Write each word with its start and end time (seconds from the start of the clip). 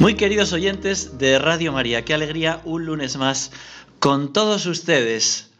Muy 0.00 0.14
queridos 0.14 0.54
oyentes 0.54 1.18
de 1.18 1.38
Radio 1.38 1.74
María, 1.74 2.06
qué 2.06 2.14
alegría 2.14 2.62
un 2.64 2.86
lunes 2.86 3.18
más 3.18 3.52
con 3.98 4.32
todos 4.32 4.64
ustedes. 4.64 5.50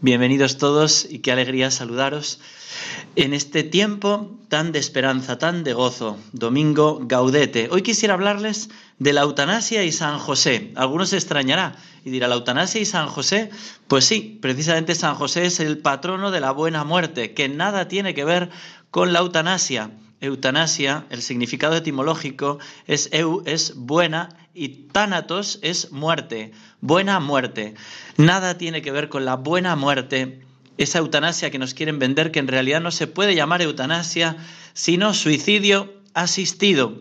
Bienvenidos 0.00 0.56
todos 0.56 1.06
y 1.10 1.18
qué 1.18 1.32
alegría 1.32 1.70
saludaros 1.70 2.40
en 3.14 3.34
este 3.34 3.62
tiempo 3.62 4.38
tan 4.48 4.72
de 4.72 4.78
esperanza, 4.78 5.36
tan 5.36 5.64
de 5.64 5.74
gozo, 5.74 6.16
domingo 6.32 7.00
gaudete. 7.02 7.68
Hoy 7.70 7.82
quisiera 7.82 8.14
hablarles 8.14 8.70
de 8.98 9.12
la 9.12 9.20
eutanasia 9.20 9.84
y 9.84 9.92
San 9.92 10.18
José. 10.18 10.72
Algunos 10.76 11.10
se 11.10 11.16
extrañará 11.16 11.76
y 12.02 12.08
dirá, 12.08 12.26
¿la 12.26 12.36
eutanasia 12.36 12.80
y 12.80 12.86
San 12.86 13.06
José? 13.06 13.50
Pues 13.86 14.06
sí, 14.06 14.38
precisamente 14.40 14.94
San 14.94 15.14
José 15.14 15.44
es 15.44 15.60
el 15.60 15.76
patrono 15.76 16.30
de 16.30 16.40
la 16.40 16.52
buena 16.52 16.84
muerte, 16.84 17.34
que 17.34 17.50
nada 17.50 17.86
tiene 17.86 18.14
que 18.14 18.24
ver 18.24 18.48
con 18.90 19.12
la 19.12 19.18
eutanasia 19.18 19.90
eutanasia, 20.20 21.06
el 21.10 21.22
significado 21.22 21.76
etimológico 21.76 22.58
es 22.86 23.08
eu 23.12 23.42
es 23.46 23.74
buena 23.74 24.28
y 24.54 24.68
tánatos 24.92 25.58
es 25.62 25.92
muerte, 25.92 26.52
buena 26.80 27.20
muerte. 27.20 27.74
Nada 28.16 28.58
tiene 28.58 28.82
que 28.82 28.92
ver 28.92 29.08
con 29.08 29.24
la 29.24 29.36
buena 29.36 29.76
muerte, 29.76 30.40
esa 30.76 30.98
eutanasia 30.98 31.50
que 31.50 31.58
nos 31.58 31.74
quieren 31.74 31.98
vender, 31.98 32.30
que 32.30 32.38
en 32.38 32.48
realidad 32.48 32.80
no 32.80 32.90
se 32.90 33.06
puede 33.06 33.34
llamar 33.34 33.62
eutanasia, 33.62 34.36
sino 34.72 35.14
suicidio 35.14 35.92
asistido. 36.14 37.00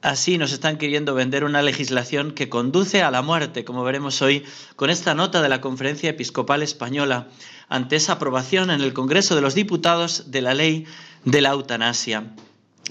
Así 0.00 0.38
nos 0.38 0.52
están 0.52 0.78
queriendo 0.78 1.14
vender 1.14 1.42
una 1.42 1.60
legislación 1.60 2.30
que 2.30 2.48
conduce 2.48 3.02
a 3.02 3.10
la 3.10 3.20
muerte, 3.20 3.64
como 3.64 3.82
veremos 3.82 4.22
hoy 4.22 4.44
con 4.76 4.90
esta 4.90 5.12
nota 5.14 5.42
de 5.42 5.48
la 5.48 5.60
Conferencia 5.60 6.10
Episcopal 6.10 6.62
Española 6.62 7.28
ante 7.68 7.96
esa 7.96 8.12
aprobación 8.12 8.70
en 8.70 8.80
el 8.80 8.92
Congreso 8.92 9.34
de 9.34 9.40
los 9.40 9.54
Diputados 9.54 10.30
de 10.30 10.40
la 10.40 10.54
ley 10.54 10.86
de 11.24 11.40
la 11.40 11.50
eutanasia. 11.50 12.32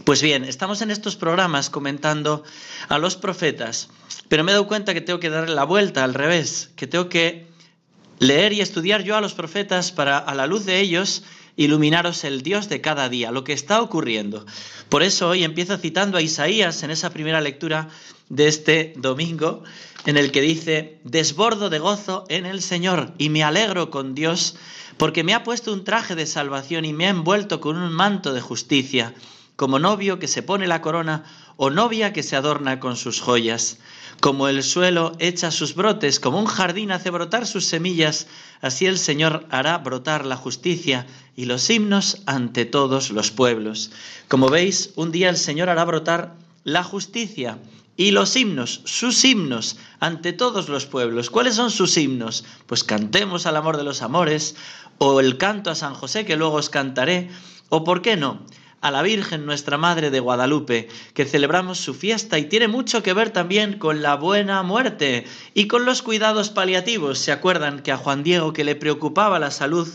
Pues 0.03 0.21
bien, 0.21 0.43
estamos 0.43 0.81
en 0.81 0.91
estos 0.91 1.15
programas 1.15 1.69
comentando 1.69 2.43
a 2.87 2.99
los 2.99 3.15
profetas, 3.15 3.89
pero 4.27 4.43
me 4.43 4.51
he 4.51 4.53
dado 4.53 4.67
cuenta 4.67 4.93
que 4.93 5.01
tengo 5.01 5.19
que 5.19 5.29
darle 5.29 5.55
la 5.55 5.63
vuelta 5.63 6.03
al 6.03 6.13
revés, 6.13 6.69
que 6.75 6.87
tengo 6.87 7.09
que 7.09 7.47
leer 8.19 8.53
y 8.53 8.61
estudiar 8.61 9.03
yo 9.03 9.15
a 9.15 9.21
los 9.21 9.33
profetas 9.33 9.91
para, 9.91 10.17
a 10.17 10.35
la 10.35 10.47
luz 10.47 10.65
de 10.65 10.79
ellos, 10.79 11.23
iluminaros 11.55 12.23
el 12.23 12.41
Dios 12.41 12.69
de 12.69 12.79
cada 12.79 13.09
día, 13.09 13.31
lo 13.31 13.43
que 13.43 13.53
está 13.53 13.81
ocurriendo. 13.81 14.45
Por 14.89 15.03
eso 15.03 15.29
hoy 15.29 15.43
empiezo 15.43 15.77
citando 15.77 16.17
a 16.17 16.21
Isaías 16.21 16.83
en 16.83 16.91
esa 16.91 17.09
primera 17.09 17.41
lectura 17.41 17.89
de 18.29 18.47
este 18.47 18.93
domingo, 18.97 19.63
en 20.05 20.15
el 20.17 20.31
que 20.31 20.41
dice, 20.41 20.99
desbordo 21.03 21.69
de 21.69 21.79
gozo 21.79 22.25
en 22.29 22.45
el 22.45 22.61
Señor 22.61 23.13
y 23.17 23.29
me 23.29 23.43
alegro 23.43 23.89
con 23.89 24.13
Dios, 24.13 24.55
porque 24.97 25.23
me 25.23 25.33
ha 25.33 25.43
puesto 25.43 25.73
un 25.73 25.83
traje 25.83 26.15
de 26.15 26.27
salvación 26.27 26.85
y 26.85 26.93
me 26.93 27.07
ha 27.07 27.09
envuelto 27.09 27.59
con 27.59 27.77
un 27.77 27.91
manto 27.91 28.33
de 28.33 28.41
justicia 28.41 29.13
como 29.57 29.79
novio 29.79 30.19
que 30.19 30.29
se 30.29 30.43
pone 30.43 30.67
la 30.67 30.81
corona 30.81 31.25
o 31.57 31.69
novia 31.69 32.13
que 32.13 32.23
se 32.23 32.37
adorna 32.37 32.79
con 32.79 32.95
sus 32.95 33.19
joyas. 33.19 33.79
Como 34.21 34.47
el 34.47 34.63
suelo 34.63 35.13
echa 35.19 35.51
sus 35.51 35.75
brotes, 35.75 36.19
como 36.19 36.39
un 36.39 36.45
jardín 36.45 36.91
hace 36.91 37.09
brotar 37.09 37.45
sus 37.45 37.65
semillas, 37.65 38.27
así 38.61 38.85
el 38.85 38.97
Señor 38.97 39.45
hará 39.49 39.77
brotar 39.79 40.25
la 40.25 40.37
justicia 40.37 41.05
y 41.35 41.45
los 41.45 41.69
himnos 41.69 42.21
ante 42.27 42.65
todos 42.65 43.09
los 43.09 43.31
pueblos. 43.31 43.91
Como 44.27 44.49
veis, 44.49 44.91
un 44.95 45.11
día 45.11 45.29
el 45.29 45.37
Señor 45.37 45.69
hará 45.69 45.83
brotar 45.85 46.35
la 46.63 46.83
justicia 46.83 47.57
y 47.95 48.11
los 48.11 48.35
himnos, 48.35 48.81
sus 48.85 49.25
himnos, 49.25 49.77
ante 49.99 50.33
todos 50.33 50.69
los 50.69 50.85
pueblos. 50.85 51.31
¿Cuáles 51.31 51.55
son 51.55 51.71
sus 51.71 51.97
himnos? 51.97 52.45
Pues 52.67 52.83
cantemos 52.83 53.47
al 53.47 53.55
amor 53.55 53.77
de 53.77 53.83
los 53.83 54.03
amores, 54.03 54.55
o 54.99 55.19
el 55.19 55.37
canto 55.37 55.71
a 55.71 55.75
San 55.75 55.95
José, 55.95 56.25
que 56.25 56.35
luego 56.35 56.57
os 56.57 56.69
cantaré, 56.69 57.29
o 57.69 57.83
por 57.83 58.03
qué 58.03 58.15
no, 58.15 58.45
a 58.81 58.91
la 58.91 59.01
Virgen 59.01 59.45
nuestra 59.45 59.77
Madre 59.77 60.11
de 60.11 60.19
Guadalupe, 60.19 60.87
que 61.13 61.25
celebramos 61.25 61.79
su 61.79 61.93
fiesta 61.93 62.37
y 62.37 62.45
tiene 62.45 62.67
mucho 62.67 63.01
que 63.01 63.13
ver 63.13 63.31
también 63.31 63.79
con 63.79 64.01
la 64.01 64.15
buena 64.15 64.61
muerte 64.63 65.25
y 65.53 65.67
con 65.67 65.85
los 65.85 66.01
cuidados 66.01 66.49
paliativos. 66.49 67.19
¿Se 67.19 67.31
acuerdan 67.31 67.81
que 67.81 67.91
a 67.91 67.97
Juan 67.97 68.23
Diego 68.23 68.53
que 68.53 68.63
le 68.63 68.75
preocupaba 68.75 69.39
la 69.39 69.51
salud 69.51 69.87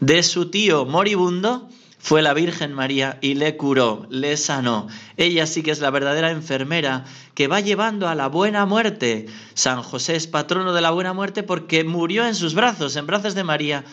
de 0.00 0.22
su 0.22 0.50
tío 0.50 0.84
moribundo? 0.84 1.68
Fue 2.04 2.20
la 2.20 2.34
Virgen 2.34 2.74
María 2.74 3.18
y 3.22 3.32
le 3.32 3.56
curó, 3.56 4.06
le 4.10 4.36
sanó. 4.36 4.88
Ella 5.16 5.46
sí 5.46 5.62
que 5.62 5.70
es 5.70 5.80
la 5.80 5.90
verdadera 5.90 6.30
enfermera 6.30 7.06
que 7.34 7.48
va 7.48 7.60
llevando 7.60 8.08
a 8.08 8.14
la 8.14 8.28
buena 8.28 8.66
muerte. 8.66 9.24
San 9.54 9.82
José 9.82 10.16
es 10.16 10.26
patrono 10.26 10.74
de 10.74 10.82
la 10.82 10.90
buena 10.90 11.14
muerte 11.14 11.42
porque 11.42 11.82
murió 11.82 12.26
en 12.26 12.34
sus 12.34 12.52
brazos, 12.52 12.96
en 12.96 13.06
brazos 13.06 13.34
de 13.34 13.44
María 13.44 13.84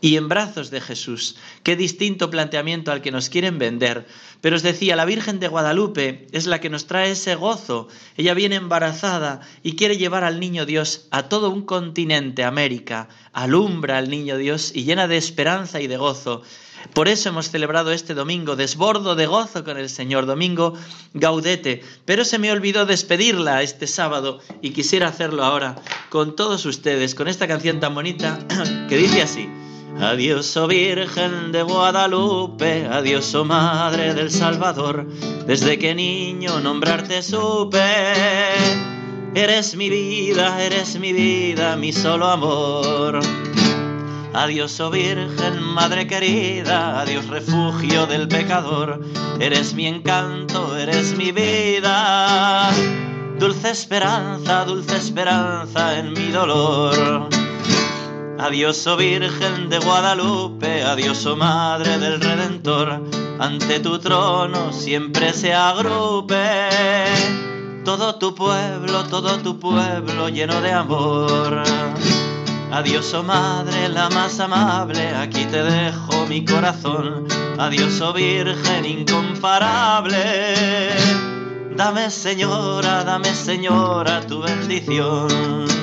y 0.00 0.16
en 0.16 0.28
brazos 0.28 0.70
de 0.70 0.80
Jesús. 0.80 1.36
Qué 1.62 1.76
distinto 1.76 2.30
planteamiento 2.30 2.92
al 2.92 3.02
que 3.02 3.10
nos 3.10 3.28
quieren 3.28 3.58
vender. 3.58 4.06
Pero 4.40 4.56
os 4.56 4.62
decía, 4.62 4.94
la 4.94 5.04
Virgen 5.04 5.40
de 5.40 5.48
Guadalupe 5.48 6.28
es 6.32 6.46
la 6.46 6.60
que 6.60 6.70
nos 6.70 6.86
trae 6.86 7.10
ese 7.10 7.34
gozo. 7.34 7.88
Ella 8.16 8.34
viene 8.34 8.56
embarazada 8.56 9.40
y 9.62 9.74
quiere 9.74 9.96
llevar 9.96 10.22
al 10.22 10.38
niño 10.38 10.66
Dios 10.66 11.08
a 11.10 11.24
todo 11.24 11.50
un 11.50 11.62
continente, 11.62 12.44
América. 12.44 13.08
Alumbra 13.32 13.98
al 13.98 14.08
niño 14.08 14.36
Dios 14.36 14.72
y 14.74 14.84
llena 14.84 15.08
de 15.08 15.16
esperanza 15.16 15.80
y 15.80 15.88
de 15.88 15.96
gozo. 15.96 16.42
Por 16.94 17.08
eso 17.08 17.30
hemos 17.30 17.50
celebrado 17.50 17.90
este 17.90 18.14
domingo, 18.14 18.54
desbordo 18.54 19.16
de 19.16 19.26
gozo 19.26 19.64
con 19.64 19.78
el 19.78 19.88
Señor, 19.88 20.26
domingo 20.26 20.74
gaudete. 21.12 21.82
Pero 22.04 22.24
se 22.24 22.38
me 22.38 22.52
olvidó 22.52 22.86
despedirla 22.86 23.62
este 23.62 23.88
sábado 23.88 24.38
y 24.62 24.70
quisiera 24.70 25.08
hacerlo 25.08 25.44
ahora 25.44 25.74
con 26.08 26.36
todos 26.36 26.64
ustedes, 26.66 27.16
con 27.16 27.26
esta 27.26 27.48
canción 27.48 27.80
tan 27.80 27.96
bonita 27.96 28.38
que 28.88 28.96
dice 28.96 29.22
así. 29.22 29.48
Adiós, 30.00 30.56
oh 30.56 30.68
Virgen 30.68 31.50
de 31.50 31.62
Guadalupe, 31.62 32.86
adiós, 32.86 33.34
oh 33.34 33.44
Madre 33.44 34.14
del 34.14 34.30
Salvador, 34.30 35.06
desde 35.46 35.78
que 35.78 35.94
niño 35.94 36.60
nombrarte 36.60 37.20
supe. 37.22 37.82
Eres 39.34 39.74
mi 39.74 39.90
vida, 39.90 40.62
eres 40.62 40.98
mi 41.00 41.12
vida, 41.12 41.76
mi 41.76 41.92
solo 41.92 42.28
amor. 42.28 43.18
Adiós, 44.34 44.78
oh 44.78 44.90
Virgen, 44.90 45.60
Madre 45.62 46.06
querida, 46.06 47.00
adiós, 47.00 47.26
refugio 47.26 48.06
del 48.06 48.28
pecador, 48.28 49.00
eres 49.40 49.74
mi 49.74 49.86
encanto, 49.86 50.76
eres 50.76 51.16
mi 51.16 51.32
vida. 51.32 52.70
Dulce 53.38 53.70
esperanza, 53.70 54.64
dulce 54.64 54.96
esperanza 54.96 55.98
en 55.98 56.12
mi 56.12 56.30
dolor. 56.30 57.47
Adiós, 58.40 58.86
oh 58.86 58.96
Virgen 58.96 59.68
de 59.68 59.78
Guadalupe, 59.80 60.84
adiós, 60.84 61.26
oh 61.26 61.36
Madre 61.36 61.98
del 61.98 62.20
Redentor, 62.20 63.02
ante 63.40 63.80
tu 63.80 63.98
trono 63.98 64.72
siempre 64.72 65.32
se 65.32 65.52
agrupe 65.52 66.68
todo 67.84 68.14
tu 68.14 68.34
pueblo, 68.34 69.02
todo 69.04 69.38
tu 69.38 69.58
pueblo 69.58 70.28
lleno 70.28 70.60
de 70.60 70.72
amor. 70.72 71.62
Adiós, 72.70 73.12
oh 73.14 73.22
Madre, 73.22 73.88
la 73.88 74.08
más 74.10 74.38
amable, 74.38 75.08
aquí 75.16 75.44
te 75.46 75.62
dejo 75.64 76.26
mi 76.28 76.44
corazón. 76.44 77.26
Adiós, 77.58 78.00
oh 78.02 78.12
Virgen 78.12 78.84
incomparable. 78.84 80.18
Dame, 81.74 82.10
Señora, 82.10 83.04
dame, 83.04 83.34
Señora, 83.34 84.20
tu 84.20 84.40
bendición. 84.42 85.77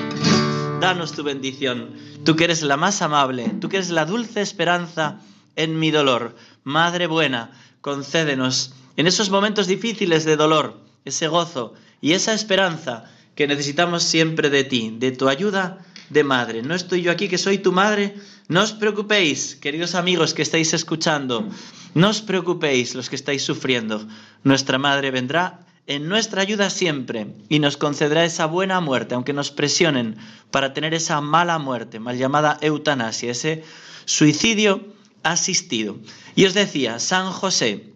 Danos 0.79 1.13
tu 1.13 1.23
bendición 1.23 1.93
Tú 2.25 2.35
que 2.35 2.45
eres 2.45 2.63
la 2.63 2.75
más 2.75 3.03
amable, 3.03 3.51
tú 3.61 3.69
que 3.69 3.77
eres 3.77 3.91
la 3.91 4.05
dulce 4.05 4.41
esperanza 4.41 5.19
en 5.55 5.77
mi 5.77 5.91
dolor. 5.91 6.35
Madre 6.63 7.05
buena, 7.05 7.51
concédenos 7.81 8.73
en 8.97 9.05
esos 9.05 9.29
momentos 9.29 9.67
difíciles 9.67 10.25
de 10.25 10.35
dolor, 10.35 10.81
ese 11.05 11.27
gozo 11.27 11.75
y 12.01 12.13
esa 12.13 12.33
esperanza 12.33 13.05
que 13.35 13.45
necesitamos 13.45 14.01
siempre 14.01 14.49
de 14.49 14.63
ti, 14.63 14.95
de 14.97 15.11
tu 15.11 15.29
ayuda 15.29 15.85
de 16.09 16.23
madre. 16.23 16.63
No 16.63 16.73
estoy 16.73 17.03
yo 17.03 17.11
aquí 17.11 17.27
que 17.27 17.37
soy 17.37 17.59
tu 17.59 17.71
madre. 17.71 18.15
No 18.47 18.63
os 18.63 18.73
preocupéis, 18.73 19.55
queridos 19.55 19.93
amigos 19.93 20.33
que 20.33 20.41
estáis 20.41 20.73
escuchando. 20.73 21.47
No 21.93 22.09
os 22.09 22.21
preocupéis 22.21 22.95
los 22.95 23.09
que 23.09 23.15
estáis 23.15 23.43
sufriendo. 23.43 24.07
Nuestra 24.43 24.79
madre 24.79 25.11
vendrá 25.11 25.64
en 25.87 26.07
nuestra 26.09 26.41
ayuda 26.41 26.69
siempre 26.69 27.27
y 27.47 27.59
nos 27.59 27.77
concederá 27.77 28.25
esa 28.25 28.47
buena 28.47 28.79
muerte, 28.81 29.15
aunque 29.15 29.33
nos 29.33 29.51
presionen 29.51 30.17
para 30.51 30.73
tener 30.73 30.93
esa 30.93 31.21
mala 31.21 31.59
muerte, 31.59 31.99
mal 31.99 32.17
llamada 32.17 32.57
eutanasia, 32.61 33.31
ese 33.31 33.63
suicidio 34.05 34.85
asistido. 35.23 35.97
Y 36.35 36.45
os 36.45 36.53
decía, 36.53 36.99
San 36.99 37.31
José, 37.31 37.91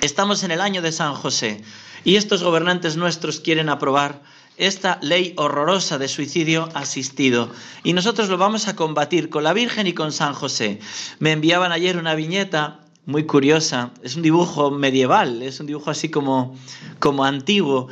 estamos 0.00 0.42
en 0.42 0.52
el 0.52 0.60
año 0.60 0.80
de 0.80 0.92
San 0.92 1.14
José 1.14 1.62
y 2.04 2.16
estos 2.16 2.42
gobernantes 2.42 2.96
nuestros 2.96 3.40
quieren 3.40 3.68
aprobar 3.68 4.22
esta 4.56 4.98
ley 5.02 5.34
horrorosa 5.36 5.98
de 5.98 6.08
suicidio 6.08 6.68
asistido. 6.74 7.50
Y 7.82 7.92
nosotros 7.92 8.28
lo 8.28 8.38
vamos 8.38 8.68
a 8.68 8.76
combatir 8.76 9.28
con 9.28 9.44
la 9.44 9.52
Virgen 9.52 9.86
y 9.86 9.94
con 9.94 10.12
San 10.12 10.32
José. 10.32 10.78
Me 11.18 11.32
enviaban 11.32 11.72
ayer 11.72 11.96
una 11.96 12.14
viñeta 12.14 12.83
muy 13.06 13.24
curiosa. 13.26 13.92
Es 14.02 14.16
un 14.16 14.22
dibujo 14.22 14.70
medieval, 14.70 15.42
es 15.42 15.60
un 15.60 15.66
dibujo 15.66 15.90
así 15.90 16.10
como, 16.10 16.56
como 16.98 17.24
antiguo. 17.24 17.88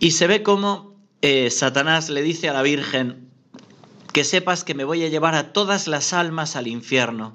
Y 0.00 0.12
se 0.12 0.26
ve 0.26 0.42
como 0.42 0.94
eh, 1.22 1.50
Satanás 1.50 2.10
le 2.10 2.22
dice 2.22 2.48
a 2.48 2.52
la 2.52 2.62
Virgen, 2.62 3.28
que 4.12 4.24
sepas 4.24 4.62
que 4.62 4.74
me 4.74 4.84
voy 4.84 5.04
a 5.04 5.08
llevar 5.08 5.34
a 5.34 5.52
todas 5.52 5.88
las 5.88 6.12
almas 6.12 6.54
al 6.54 6.68
infierno, 6.68 7.34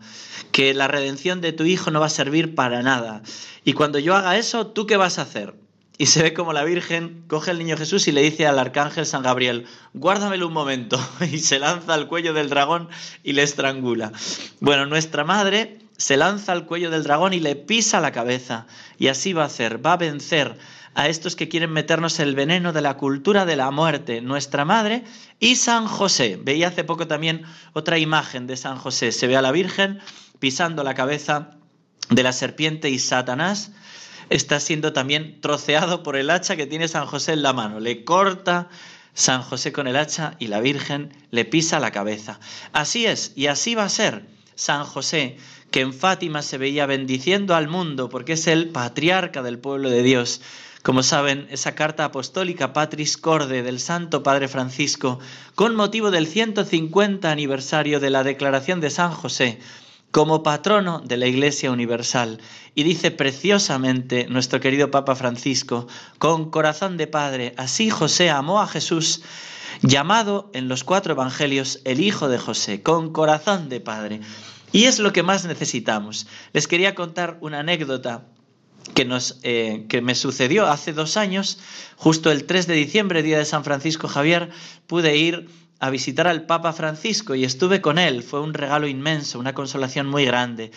que 0.53 0.73
la 0.73 0.87
redención 0.87 1.41
de 1.41 1.51
tu 1.51 1.65
hijo 1.65 1.91
no 1.91 1.99
va 1.99 2.05
a 2.05 2.09
servir 2.09 2.55
para 2.55 2.81
nada. 2.81 3.21
Y 3.65 3.73
cuando 3.73 3.99
yo 3.99 4.15
haga 4.15 4.37
eso, 4.37 4.67
¿tú 4.67 4.87
qué 4.87 4.95
vas 4.95 5.19
a 5.19 5.23
hacer? 5.23 5.55
Y 5.97 6.05
se 6.05 6.23
ve 6.23 6.33
como 6.33 6.53
la 6.53 6.63
Virgen 6.63 7.25
coge 7.27 7.51
al 7.51 7.59
niño 7.59 7.75
Jesús 7.75 8.07
y 8.07 8.13
le 8.13 8.21
dice 8.21 8.47
al 8.47 8.57
arcángel 8.57 9.05
San 9.05 9.23
Gabriel, 9.23 9.65
guárdamelo 9.93 10.47
un 10.47 10.53
momento, 10.53 10.97
y 11.29 11.39
se 11.39 11.59
lanza 11.59 11.93
al 11.93 12.07
cuello 12.07 12.33
del 12.33 12.47
dragón 12.47 12.87
y 13.21 13.33
le 13.33 13.43
estrangula. 13.43 14.13
Bueno, 14.61 14.85
nuestra 14.85 15.25
madre 15.25 15.79
se 16.00 16.16
lanza 16.16 16.54
al 16.54 16.66
cuello 16.66 16.90
del 16.90 17.04
dragón 17.04 17.34
y 17.34 17.42
le 17.42 17.57
pisa 17.57 18.00
la 18.00 18.13
cabeza. 18.13 18.66
Y 18.98 19.10
así 19.10 19.34
va 19.34 19.44
a 19.44 19.48
hacer, 19.48 19.86
va 19.86 19.94
a 19.94 19.98
vencer 19.98 20.57
a 20.96 21.10
estos 21.10 21.36
que 21.36 21.50
quieren 21.50 21.72
meternos 21.72 22.22
el 22.22 22.36
veneno 22.36 22.72
de 22.72 22.81
la 22.81 22.96
cultura 22.96 23.46
de 23.46 23.57
la 23.57 23.69
muerte, 23.69 24.22
nuestra 24.22 24.63
madre 24.63 25.04
y 25.42 25.57
San 25.57 25.88
José. 25.88 26.40
Veía 26.42 26.69
hace 26.69 26.86
poco 26.86 27.06
también 27.06 27.44
otra 27.74 27.98
imagen 27.98 28.48
de 28.48 28.56
San 28.56 28.78
José. 28.78 29.12
Se 29.12 29.28
ve 29.28 29.36
a 29.36 29.42
la 29.42 29.51
Virgen 29.51 30.00
pisando 30.40 30.86
la 30.86 30.96
cabeza 30.96 31.57
de 32.10 32.24
la 32.24 32.31
serpiente 32.31 32.90
y 32.90 32.98
Satanás 32.98 33.74
está 34.30 34.62
siendo 34.62 34.94
también 34.94 35.42
troceado 35.42 36.01
por 36.01 36.16
el 36.16 36.30
hacha 36.30 36.56
que 36.56 36.66
tiene 36.66 36.88
San 36.88 37.07
José 37.07 37.34
en 37.34 37.44
la 37.44 37.51
mano. 37.51 37.81
Le 37.81 38.06
corta 38.06 38.69
San 39.13 39.42
José 39.42 39.74
con 39.74 39.86
el 39.86 39.98
hacha 39.98 40.36
y 40.40 40.48
la 40.48 40.62
Virgen 40.62 41.13
le 41.30 41.44
pisa 41.44 41.78
la 41.81 41.92
cabeza. 41.92 42.40
Así 42.72 43.06
es, 43.06 43.34
y 43.36 43.48
así 43.48 43.75
va 43.75 43.84
a 43.84 43.90
ser 43.90 44.38
San 44.59 44.83
José 44.83 45.38
que 45.71 45.79
en 45.79 45.94
Fátima 45.94 46.41
se 46.41 46.57
veía 46.57 46.85
bendiciendo 46.85 47.56
al 47.56 47.69
mundo 47.69 48.09
porque 48.09 48.33
es 48.33 48.45
el 48.47 48.69
patriarca 48.69 49.41
del 49.41 49.57
pueblo 49.57 49.89
de 49.89 50.03
Dios. 50.03 50.41
Como 50.83 51.01
saben, 51.01 51.47
esa 51.50 51.75
carta 51.75 52.03
apostólica 52.03 52.73
Patris 52.73 53.17
Corde 53.17 53.63
del 53.63 53.79
Santo 53.79 54.21
Padre 54.21 54.50
Francisco, 54.50 55.19
con 55.56 55.75
motivo 55.75 56.11
del 56.11 56.27
150 56.27 57.31
aniversario 57.31 58.01
de 58.01 58.09
la 58.09 58.23
declaración 58.23 58.81
de 58.81 58.89
San 58.89 59.11
José 59.11 59.59
como 60.11 60.41
patrono 60.44 61.00
de 61.05 61.17
la 61.17 61.27
Iglesia 61.27 61.71
Universal. 61.71 62.41
Y 62.75 62.83
dice 62.83 63.12
preciosamente 63.12 64.27
nuestro 64.27 64.59
querido 64.59 64.91
Papa 64.91 65.15
Francisco, 65.15 65.88
con 66.17 66.50
corazón 66.50 66.97
de 66.97 67.07
Padre, 67.07 67.53
así 67.57 67.89
José 67.89 68.29
amó 68.29 68.59
a 68.59 68.67
Jesús, 68.67 69.21
llamado 69.81 70.50
en 70.54 70.68
los 70.68 70.83
cuatro 70.83 71.13
Evangelios 71.13 71.81
el 71.86 72.00
Hijo 72.01 72.27
de 72.27 72.38
José, 72.38 72.81
con 72.81 73.12
corazón 73.12 73.69
de 73.69 73.80
Padre. 73.80 74.21
Y 74.71 74.86
es 74.86 75.00
lo 75.00 75.13
que 75.13 75.24
más 75.24 75.45
necesitamos. 75.45 76.27
Les 76.54 76.68
quería 76.68 76.95
contar 76.95 77.38
una 77.42 77.60
anécdota 77.60 78.25
que, 78.94 79.06
nos, 79.06 79.39
eh, 79.44 79.86
que 79.89 80.01
me 80.01 80.16
sucedió 80.16 80.68
hace 80.68 80.94
dos 80.94 81.18
años, 81.18 81.60
justo 81.95 82.31
el 82.31 82.45
3 82.45 82.68
de 82.68 82.75
diciembre, 82.75 83.24
día 83.24 83.38
de 83.38 83.45
San 83.45 83.63
Francisco 83.63 84.07
Javier, 84.07 84.50
pude 84.88 85.18
ir 85.18 85.48
a 85.80 85.89
visitar 85.89 86.27
al 86.27 86.45
Papa 86.45 86.74
Francisco 86.74 87.36
y 87.36 87.45
estuve 87.45 87.81
con 87.81 87.98
él. 87.98 88.22
Fue 88.22 88.42
un 88.42 88.54
regalo 88.54 88.88
inmenso, 88.88 89.39
una 89.39 89.54
consolación 89.54 90.07
muy 90.07 90.25
grande. 90.25 90.72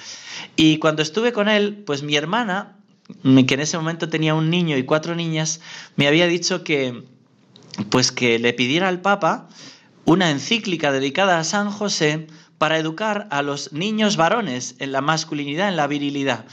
Y 0.56 0.78
cuando 0.78 1.02
estuve 1.02 1.32
con 1.32 1.48
él, 1.48 1.82
pues 1.84 2.02
mi 2.02 2.14
hermana, 2.14 2.76
que 3.22 3.54
en 3.54 3.60
ese 3.60 3.76
momento 3.76 4.08
tenía 4.08 4.34
un 4.34 4.48
niño 4.48 4.76
y 4.76 4.84
cuatro 4.84 5.14
niñas, 5.14 5.60
me 5.96 6.06
había 6.06 6.26
dicho 6.26 6.62
que, 6.62 7.02
pues 7.90 8.12
que 8.12 8.38
le 8.38 8.52
pidiera 8.52 8.88
al 8.88 9.00
Papa 9.00 9.48
una 10.04 10.30
encíclica 10.30 10.92
dedicada 10.92 11.38
a 11.38 11.44
San 11.44 11.70
José 11.70 12.26
para 12.58 12.78
educar 12.78 13.28
a 13.30 13.42
los 13.42 13.72
niños 13.72 14.16
varones 14.16 14.76
en 14.78 14.92
la 14.92 15.00
masculinidad, 15.00 15.68
en 15.68 15.76
la 15.76 15.86
virilidad. 15.86 16.44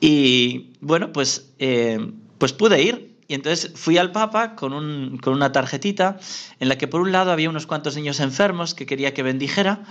Y 0.00 0.72
bueno, 0.80 1.12
pues, 1.12 1.52
eh, 1.58 1.98
pues 2.38 2.52
pude 2.52 2.82
ir. 2.82 3.16
Y 3.28 3.34
entonces 3.34 3.72
fui 3.74 3.98
al 3.98 4.12
Papa 4.12 4.54
con, 4.54 4.72
un, 4.72 5.18
con 5.18 5.34
una 5.34 5.50
tarjetita 5.50 6.18
en 6.60 6.68
la 6.68 6.78
que 6.78 6.86
por 6.86 7.00
un 7.00 7.10
lado 7.10 7.32
había 7.32 7.50
unos 7.50 7.66
cuantos 7.66 7.96
niños 7.96 8.20
enfermos 8.20 8.74
que 8.74 8.86
quería 8.86 9.14
que 9.14 9.24
bendijera 9.24 9.82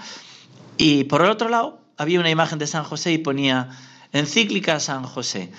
y 0.78 1.06
por 1.06 1.22
el 1.22 1.30
otro 1.30 1.50
lado 1.50 1.82
había 1.98 2.20
una 2.20 2.30
imagen 2.30 2.60
de 2.60 2.68
San 2.68 2.84
José 2.84 3.14
y 3.14 3.18
ponía 3.18 3.70
encíclica 4.14 4.80
San 4.80 5.04
José. 5.04 5.52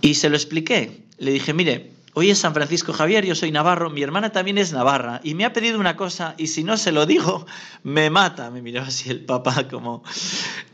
Y 0.00 0.14
se 0.14 0.28
lo 0.30 0.36
expliqué. 0.36 1.04
Le 1.18 1.32
dije, 1.32 1.52
mire, 1.54 1.90
Hoy 2.14 2.30
es 2.30 2.38
San 2.38 2.54
Francisco 2.54 2.92
Javier, 2.92 3.24
yo 3.26 3.34
soy 3.34 3.52
navarro, 3.52 3.90
mi 3.90 4.02
hermana 4.02 4.30
también 4.30 4.58
es 4.58 4.72
navarra 4.72 5.20
y 5.22 5.34
me 5.34 5.44
ha 5.44 5.52
pedido 5.52 5.78
una 5.78 5.96
cosa 5.96 6.34
y 6.38 6.46
si 6.46 6.64
no 6.64 6.76
se 6.76 6.90
lo 6.90 7.06
digo, 7.06 7.46
me 7.82 8.10
mata. 8.10 8.50
Me 8.50 8.62
miró 8.62 8.82
así 8.82 9.10
el 9.10 9.24
papá 9.24 9.68
como... 9.68 10.02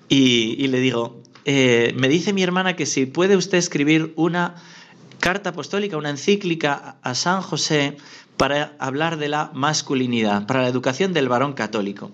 Y, 0.09 0.69
le 0.69 0.79
digo, 0.79 1.23
eh, 1.45 1.93
me 1.97 2.09
dice 2.09 2.33
mi 2.33 2.43
hermana 2.43 2.77
que 2.77 2.87
si 2.87 3.07
puede 3.07 3.37
usted 3.37 3.59
escribir 3.59 4.13
una 4.17 4.55
carta 5.19 5.51
apostólica, 5.51 5.97
una 5.97 6.11
encíclica 6.11 6.99
a 7.03 7.15
San 7.15 7.43
José 7.43 7.97
para 8.37 8.77
hablar 8.79 9.17
de 9.17 9.29
la 9.29 9.51
masculinidad, 9.55 10.47
para 10.47 10.63
la 10.63 10.69
educación 10.69 11.13
del 11.13 11.29
varón 11.29 11.55
católico. 11.55 12.13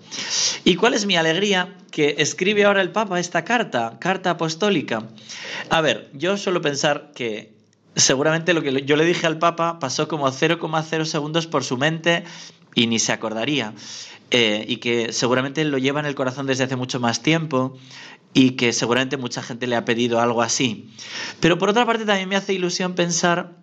¿Y 0.63 0.77
cuál 0.77 0.93
es 0.93 1.05
mi 1.05 1.15
alegría? 1.15 1.75
Que 1.91 2.15
escribe 2.19 2.65
ahora 2.65 2.81
el 2.81 2.91
Papa 2.91 3.19
esta 3.19 3.43
carta, 3.43 3.97
carta 3.99 4.31
apostólica. 4.31 5.07
A 5.69 5.81
ver, 5.81 6.09
yo 6.13 6.37
suelo 6.37 6.61
pensar 6.61 7.11
que 7.13 7.60
seguramente 7.95 8.53
lo 8.53 8.61
que 8.61 8.83
yo 8.83 8.95
le 8.95 9.05
dije 9.05 9.27
al 9.27 9.39
Papa 9.39 9.79
pasó 9.79 10.07
como 10.07 10.27
0,0 10.27 11.05
segundos 11.05 11.47
por 11.47 11.63
su 11.63 11.77
mente 11.77 12.23
y 12.75 12.87
ni 12.87 12.99
se 12.99 13.11
acordaría. 13.11 13.73
Eh, 14.33 14.63
y 14.65 14.77
que 14.77 15.11
seguramente 15.11 15.65
lo 15.65 15.77
lleva 15.77 15.99
en 15.99 16.05
el 16.05 16.15
corazón 16.15 16.47
desde 16.47 16.63
hace 16.63 16.77
mucho 16.77 17.01
más 17.01 17.21
tiempo 17.21 17.77
y 18.33 18.51
que 18.51 18.71
seguramente 18.71 19.17
mucha 19.17 19.43
gente 19.43 19.67
le 19.67 19.75
ha 19.75 19.83
pedido 19.83 20.21
algo 20.21 20.41
así. 20.41 20.89
Pero 21.41 21.57
por 21.57 21.69
otra 21.69 21.85
parte 21.85 22.05
también 22.05 22.29
me 22.29 22.37
hace 22.37 22.53
ilusión 22.53 22.95
pensar 22.95 23.60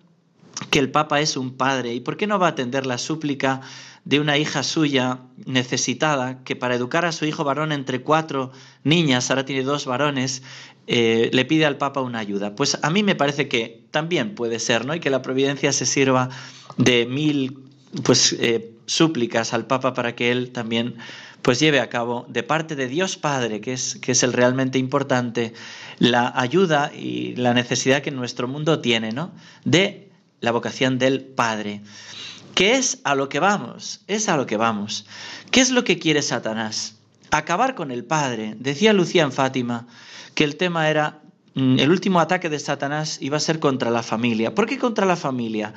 que 0.69 0.79
el 0.79 0.91
Papa 0.91 1.21
es 1.21 1.37
un 1.37 1.55
padre 1.55 1.93
y 1.93 1.99
por 1.99 2.17
qué 2.17 2.27
no 2.27 2.39
va 2.39 2.47
a 2.47 2.51
atender 2.51 2.85
la 2.85 2.97
súplica 2.97 3.61
de 4.05 4.19
una 4.19 4.37
hija 4.37 4.63
suya 4.63 5.19
necesitada 5.45 6.43
que 6.43 6.55
para 6.55 6.75
educar 6.75 7.05
a 7.05 7.11
su 7.11 7.25
hijo 7.25 7.43
varón 7.43 7.71
entre 7.71 8.01
cuatro 8.01 8.51
niñas, 8.83 9.29
ahora 9.29 9.45
tiene 9.45 9.63
dos 9.63 9.85
varones, 9.85 10.41
eh, 10.87 11.29
le 11.33 11.45
pide 11.45 11.65
al 11.65 11.77
Papa 11.77 12.01
una 12.01 12.19
ayuda. 12.19 12.55
Pues 12.55 12.79
a 12.81 12.89
mí 12.89 13.03
me 13.03 13.15
parece 13.15 13.47
que 13.47 13.83
también 13.91 14.35
puede 14.35 14.59
ser, 14.59 14.85
¿no? 14.85 14.95
Y 14.95 14.99
que 14.99 15.09
la 15.09 15.21
providencia 15.21 15.71
se 15.71 15.85
sirva 15.85 16.29
de 16.77 17.05
mil 17.05 17.59
pues, 18.03 18.33
eh, 18.33 18.71
súplicas 18.85 19.53
al 19.53 19.67
Papa 19.67 19.93
para 19.93 20.15
que 20.15 20.31
él 20.31 20.51
también 20.51 20.95
pues 21.41 21.59
lleve 21.59 21.79
a 21.79 21.89
cabo 21.89 22.25
de 22.27 22.43
parte 22.43 22.75
de 22.75 22.87
Dios 22.87 23.15
Padre, 23.15 23.61
que 23.61 23.73
es, 23.73 23.95
que 24.01 24.11
es 24.11 24.23
el 24.23 24.33
realmente 24.33 24.77
importante, 24.77 25.53
la 25.97 26.33
ayuda 26.35 26.91
y 26.93 27.35
la 27.35 27.53
necesidad 27.53 28.01
que 28.01 28.11
nuestro 28.11 28.47
mundo 28.47 28.81
tiene, 28.81 29.11
¿no? 29.11 29.31
De 29.63 30.08
la 30.41 30.51
vocación 30.51 30.97
del 30.99 31.21
Padre. 31.21 31.81
¿Qué 32.55 32.75
es 32.75 32.99
a 33.03 33.15
lo 33.15 33.29
que 33.29 33.39
vamos? 33.39 34.01
Es 34.07 34.29
a 34.29 34.37
lo 34.37 34.45
que 34.45 34.57
vamos. 34.57 35.05
¿Qué 35.51 35.61
es 35.61 35.71
lo 35.71 35.83
que 35.83 35.99
quiere 35.99 36.21
Satanás? 36.21 36.95
Acabar 37.31 37.75
con 37.75 37.91
el 37.91 38.03
Padre. 38.03 38.55
Decía 38.59 38.93
Lucía 38.93 39.23
en 39.23 39.31
Fátima, 39.31 39.87
que 40.35 40.43
el 40.43 40.57
tema 40.57 40.89
era 40.89 41.21
mm, 41.53 41.79
el 41.79 41.91
último 41.91 42.19
ataque 42.19 42.49
de 42.49 42.59
Satanás 42.59 43.17
iba 43.21 43.37
a 43.37 43.41
ser 43.41 43.59
contra 43.59 43.91
la 43.91 44.03
familia. 44.03 44.55
¿Por 44.55 44.65
qué 44.65 44.77
contra 44.77 45.05
la 45.05 45.15
familia? 45.15 45.73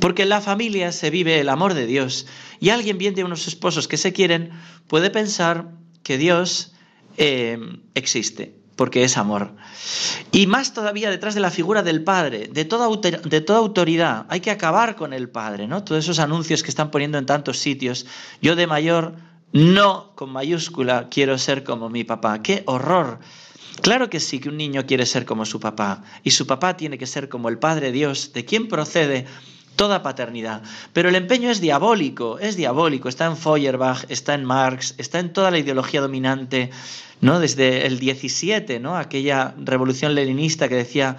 Porque 0.00 0.22
en 0.22 0.28
la 0.28 0.40
familia 0.40 0.92
se 0.92 1.10
vive 1.10 1.40
el 1.40 1.48
amor 1.48 1.74
de 1.74 1.86
Dios 1.86 2.26
y 2.60 2.70
alguien 2.70 2.98
bien 2.98 3.14
de 3.14 3.24
unos 3.24 3.46
esposos 3.48 3.88
que 3.88 3.96
se 3.96 4.12
quieren 4.12 4.50
puede 4.86 5.10
pensar 5.10 5.70
que 6.02 6.18
Dios 6.18 6.74
eh, 7.16 7.58
existe 7.94 8.57
porque 8.78 9.02
es 9.02 9.18
amor. 9.18 9.50
Y 10.30 10.46
más 10.46 10.72
todavía 10.72 11.10
detrás 11.10 11.34
de 11.34 11.40
la 11.40 11.50
figura 11.50 11.82
del 11.82 12.04
Padre, 12.04 12.46
de 12.46 12.64
toda, 12.64 12.88
de 12.96 13.40
toda 13.40 13.58
autoridad. 13.58 14.24
Hay 14.28 14.38
que 14.38 14.52
acabar 14.52 14.94
con 14.94 15.12
el 15.12 15.28
Padre, 15.28 15.66
¿no? 15.66 15.82
Todos 15.82 16.04
esos 16.04 16.20
anuncios 16.20 16.62
que 16.62 16.70
están 16.70 16.92
poniendo 16.92 17.18
en 17.18 17.26
tantos 17.26 17.58
sitios. 17.58 18.06
Yo 18.40 18.54
de 18.54 18.68
mayor, 18.68 19.16
no 19.52 20.12
con 20.14 20.30
mayúscula, 20.30 21.08
quiero 21.10 21.38
ser 21.38 21.64
como 21.64 21.90
mi 21.90 22.04
papá. 22.04 22.40
¡Qué 22.40 22.62
horror! 22.66 23.18
Claro 23.82 24.08
que 24.08 24.20
sí 24.20 24.38
que 24.38 24.48
un 24.48 24.56
niño 24.56 24.86
quiere 24.86 25.06
ser 25.06 25.24
como 25.24 25.44
su 25.44 25.58
papá 25.58 26.04
y 26.22 26.30
su 26.30 26.46
papá 26.46 26.76
tiene 26.76 26.98
que 26.98 27.06
ser 27.06 27.28
como 27.28 27.48
el 27.48 27.58
Padre 27.58 27.90
Dios, 27.90 28.32
de 28.32 28.44
quien 28.44 28.68
procede 28.68 29.26
toda 29.78 30.02
paternidad. 30.02 30.60
Pero 30.92 31.08
el 31.08 31.14
empeño 31.14 31.50
es 31.50 31.60
diabólico, 31.60 32.40
es 32.40 32.56
diabólico, 32.56 33.08
está 33.08 33.26
en 33.26 33.36
Feuerbach, 33.36 34.04
está 34.08 34.34
en 34.34 34.44
Marx, 34.44 34.96
está 34.98 35.20
en 35.20 35.32
toda 35.32 35.52
la 35.52 35.58
ideología 35.58 36.00
dominante, 36.00 36.70
¿no? 37.20 37.38
Desde 37.38 37.86
el 37.86 38.00
17, 38.00 38.80
¿no? 38.80 38.96
Aquella 38.96 39.54
revolución 39.56 40.16
leninista 40.16 40.68
que 40.68 40.74
decía 40.74 41.16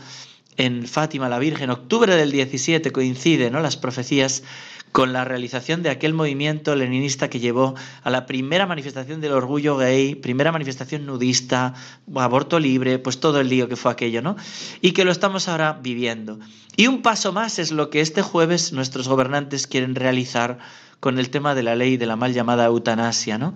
en 0.58 0.86
Fátima 0.88 1.30
la 1.30 1.40
Virgen, 1.40 1.70
octubre 1.70 2.14
del 2.18 2.32
17 2.32 2.92
coincide, 2.92 3.50
¿no? 3.50 3.62
Las 3.62 3.78
profecías 3.78 4.44
con 4.92 5.14
la 5.14 5.24
realización 5.24 5.84
de 5.84 5.90
aquel 5.90 6.14
movimiento 6.14 6.76
leninista 6.76 7.30
que 7.30 7.40
llevó 7.40 7.76
a 8.04 8.10
la 8.10 8.26
primera 8.26 8.66
manifestación 8.66 9.22
del 9.22 9.34
orgullo 9.34 9.78
gay, 9.78 10.16
primera 10.16 10.52
manifestación 10.52 11.06
nudista, 11.06 11.74
aborto 12.16 12.60
libre, 12.60 13.00
pues 13.00 13.20
todo 13.20 13.40
el 13.40 13.50
lío 13.50 13.70
que 13.70 13.76
fue 13.76 13.92
aquello, 13.92 14.22
¿no? 14.22 14.36
Y 14.82 14.94
que 14.94 15.06
lo 15.06 15.12
estamos 15.12 15.48
ahora 15.48 15.80
viviendo. 15.82 16.40
Y 16.76 16.88
un 16.88 17.02
paso 17.02 17.34
más 17.34 17.60
es 17.60 17.72
lo 17.72 17.90
que 17.90 18.02
este 18.02 18.22
jueves 18.22 18.74
nuestros 18.74 19.08
gobernantes 19.08 19.68
quieren 19.68 19.96
realizar 19.96 20.60
con 21.00 21.20
el 21.20 21.30
tema 21.30 21.56
de 21.56 21.64
la 21.64 21.76
ley 21.76 21.98
de 21.98 22.06
la 22.06 22.16
mal 22.16 22.34
llamada 22.34 22.66
eutanasia, 22.66 23.38
¿no? 23.38 23.54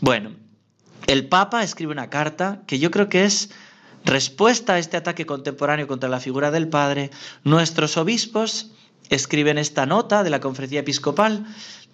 Bueno, 0.00 0.32
el 1.06 1.28
Papa 1.28 1.62
escribe 1.62 1.92
una 1.92 2.10
carta 2.10 2.62
que 2.66 2.78
yo 2.78 2.90
creo 2.90 3.08
que 3.08 3.24
es 3.24 3.50
respuesta 4.04 4.74
a 4.74 4.78
este 4.78 4.96
ataque 4.96 5.26
contemporáneo 5.26 5.86
contra 5.86 6.08
la 6.08 6.20
figura 6.20 6.50
del 6.50 6.68
Padre. 6.68 7.10
Nuestros 7.44 7.96
obispos 7.96 8.72
escriben 9.10 9.58
esta 9.58 9.86
nota 9.86 10.22
de 10.22 10.30
la 10.30 10.40
conferencia 10.40 10.80
episcopal 10.80 11.44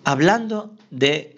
hablando 0.04 0.74
de 0.90 1.36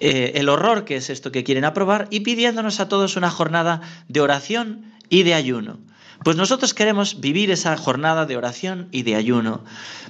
eh, 0.00 0.32
el 0.36 0.48
horror 0.48 0.84
que 0.84 0.96
es 0.96 1.10
esto 1.10 1.32
que 1.32 1.44
quieren 1.44 1.64
aprobar 1.64 2.08
y 2.10 2.20
pidiéndonos 2.20 2.80
a 2.80 2.88
todos 2.88 3.16
una 3.16 3.30
jornada 3.30 3.80
de 4.08 4.20
oración 4.20 4.92
y 5.08 5.22
de 5.22 5.34
ayuno. 5.34 5.78
Pues 6.24 6.36
nosotros 6.36 6.74
queremos 6.74 7.20
vivir 7.20 7.50
esa 7.50 7.76
jornada 7.76 8.26
de 8.26 8.36
oración 8.36 8.88
y 8.92 9.02
de 9.02 9.16
ayuno. 9.16 9.64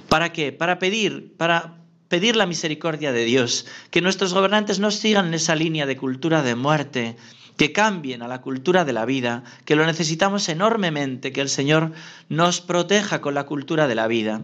¿Para 0.09 0.31
qué? 0.31 0.51
Para 0.51 0.77
pedir, 0.77 1.33
para 1.37 1.75
pedir 2.07 2.35
la 2.35 2.45
misericordia 2.45 3.11
de 3.11 3.25
Dios, 3.25 3.65
que 3.89 4.01
nuestros 4.01 4.33
gobernantes 4.33 4.79
no 4.79 4.91
sigan 4.91 5.33
esa 5.33 5.55
línea 5.55 5.87
de 5.87 5.97
cultura 5.97 6.43
de 6.43 6.53
muerte, 6.53 7.17
que 7.57 7.71
cambien 7.71 8.21
a 8.21 8.27
la 8.27 8.41
cultura 8.41 8.85
de 8.85 8.93
la 8.93 9.05
vida, 9.05 9.43
que 9.65 9.75
lo 9.75 9.85
necesitamos 9.85 10.49
enormemente, 10.49 11.31
que 11.31 11.41
el 11.41 11.49
Señor 11.49 11.91
nos 12.29 12.61
proteja 12.61 13.21
con 13.21 13.33
la 13.33 13.45
cultura 13.45 13.87
de 13.87 13.95
la 13.95 14.07
vida. 14.07 14.41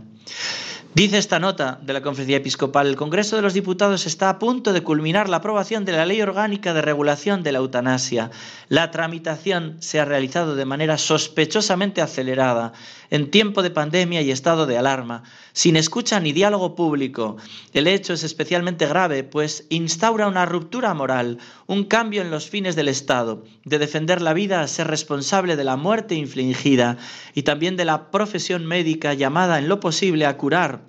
Dice 0.96 1.20
esta 1.20 1.38
nota 1.38 1.80
de 1.84 1.94
la 1.94 2.02
Conferencia 2.02 2.38
Episcopal, 2.38 2.88
el 2.88 2.96
Congreso 2.96 3.36
de 3.36 3.44
los 3.44 3.54
Diputados 3.54 4.08
está 4.08 4.28
a 4.28 4.40
punto 4.40 4.74
de 4.74 4.82
culminar 4.82 5.30
la 5.30 5.38
aprobación 5.38 5.86
de 5.86 5.92
la 5.92 6.04
Ley 6.04 6.20
Orgánica 6.20 6.74
de 6.74 6.82
Regulación 6.82 7.44
de 7.44 7.52
la 7.52 7.60
Eutanasia. 7.60 8.32
La 8.70 8.90
tramitación 8.90 9.78
se 9.82 10.00
ha 10.00 10.06
realizado 10.06 10.56
de 10.56 10.66
manera 10.66 10.98
sospechosamente 10.98 12.02
acelerada, 12.02 12.74
en 13.12 13.30
tiempo 13.30 13.62
de 13.62 13.70
pandemia 13.70 14.24
y 14.24 14.32
estado 14.32 14.66
de 14.66 14.80
alarma, 14.80 15.24
sin 15.54 15.76
escucha 15.76 16.20
ni 16.20 16.34
diálogo 16.34 16.74
público. 16.74 17.38
El 17.72 17.86
hecho 17.86 18.14
es 18.14 18.24
especialmente 18.24 18.88
grave, 18.88 19.24
pues 19.24 19.68
instaura 19.70 20.28
una 20.28 20.48
ruptura 20.48 20.96
moral, 20.96 21.38
un 21.68 21.84
cambio 21.84 22.24
en 22.24 22.32
los 22.32 22.50
fines 22.50 22.76
del 22.76 22.88
Estado, 22.88 23.44
de 23.64 23.78
defender 23.78 24.24
la 24.24 24.34
vida 24.34 24.62
a 24.62 24.68
ser 24.68 24.88
responsable 24.88 25.56
de 25.56 25.64
la 25.64 25.76
muerte 25.76 26.16
infligida 26.16 26.98
y 27.36 27.44
también 27.44 27.78
de 27.78 27.86
la 27.86 28.10
profesión 28.10 28.66
médica 28.66 29.14
llamada 29.14 29.60
en 29.60 29.70
lo 29.70 29.80
posible 29.80 30.26
a 30.26 30.36
curar 30.36 30.89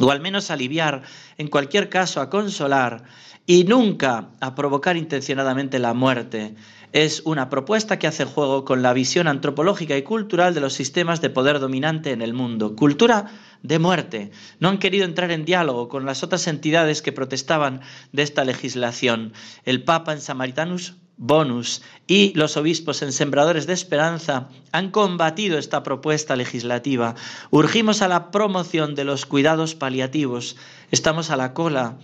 o 0.00 0.10
al 0.10 0.20
menos 0.20 0.50
aliviar, 0.50 1.02
en 1.38 1.48
cualquier 1.48 1.88
caso 1.88 2.20
a 2.20 2.30
consolar 2.30 3.04
y 3.46 3.64
nunca 3.64 4.28
a 4.40 4.54
provocar 4.54 4.96
intencionadamente 4.96 5.78
la 5.78 5.94
muerte. 5.94 6.54
Es 6.92 7.22
una 7.24 7.48
propuesta 7.48 7.98
que 7.98 8.06
hace 8.06 8.26
juego 8.26 8.66
con 8.66 8.82
la 8.82 8.92
visión 8.92 9.26
antropológica 9.26 9.96
y 9.96 10.02
cultural 10.02 10.52
de 10.52 10.60
los 10.60 10.74
sistemas 10.74 11.22
de 11.22 11.30
poder 11.30 11.58
dominante 11.58 12.10
en 12.10 12.20
el 12.20 12.34
mundo. 12.34 12.76
Cultura 12.76 13.30
de 13.62 13.78
muerte. 13.78 14.30
No 14.60 14.68
han 14.68 14.78
querido 14.78 15.06
entrar 15.06 15.30
en 15.30 15.46
diálogo 15.46 15.88
con 15.88 16.04
las 16.04 16.22
otras 16.22 16.46
entidades 16.48 17.00
que 17.00 17.12
protestaban 17.12 17.80
de 18.12 18.22
esta 18.22 18.44
legislación. 18.44 19.32
El 19.64 19.84
Papa 19.84 20.12
en 20.12 20.20
Samaritanus 20.20 20.96
Bonus 21.24 21.82
y 22.08 22.32
los 22.34 22.56
obispos 22.56 23.00
en 23.00 23.12
Sembradores 23.12 23.68
de 23.68 23.74
Esperanza 23.74 24.48
han 24.72 24.90
combatido 24.90 25.56
esta 25.56 25.84
propuesta 25.84 26.34
legislativa. 26.34 27.14
Urgimos 27.52 28.02
a 28.02 28.08
la 28.08 28.32
promoción 28.32 28.96
de 28.96 29.04
los 29.04 29.24
cuidados 29.24 29.76
paliativos. 29.76 30.56
Estamos 30.90 31.30
a 31.30 31.36
la 31.36 31.54
cola 31.54 31.96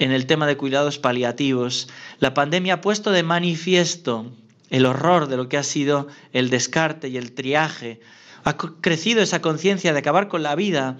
en 0.00 0.10
el 0.10 0.26
tema 0.26 0.48
de 0.48 0.56
cuidados 0.56 0.98
paliativos. 0.98 1.88
La 2.18 2.34
pandemia 2.34 2.74
ha 2.74 2.80
puesto 2.80 3.12
de 3.12 3.22
manifiesto 3.22 4.32
el 4.70 4.86
horror 4.86 5.28
de 5.28 5.36
lo 5.36 5.48
que 5.48 5.56
ha 5.56 5.62
sido 5.62 6.08
el 6.32 6.50
descarte 6.50 7.06
y 7.06 7.16
el 7.16 7.30
triaje. 7.30 8.00
Ha 8.42 8.56
crecido 8.56 9.22
esa 9.22 9.40
conciencia 9.40 9.92
de 9.92 10.00
acabar 10.00 10.26
con 10.26 10.42
la 10.42 10.56
vida, 10.56 10.96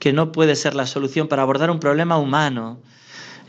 que 0.00 0.12
no 0.12 0.32
puede 0.32 0.56
ser 0.56 0.74
la 0.74 0.86
solución 0.86 1.28
para 1.28 1.42
abordar 1.42 1.70
un 1.70 1.78
problema 1.78 2.18
humano. 2.18 2.80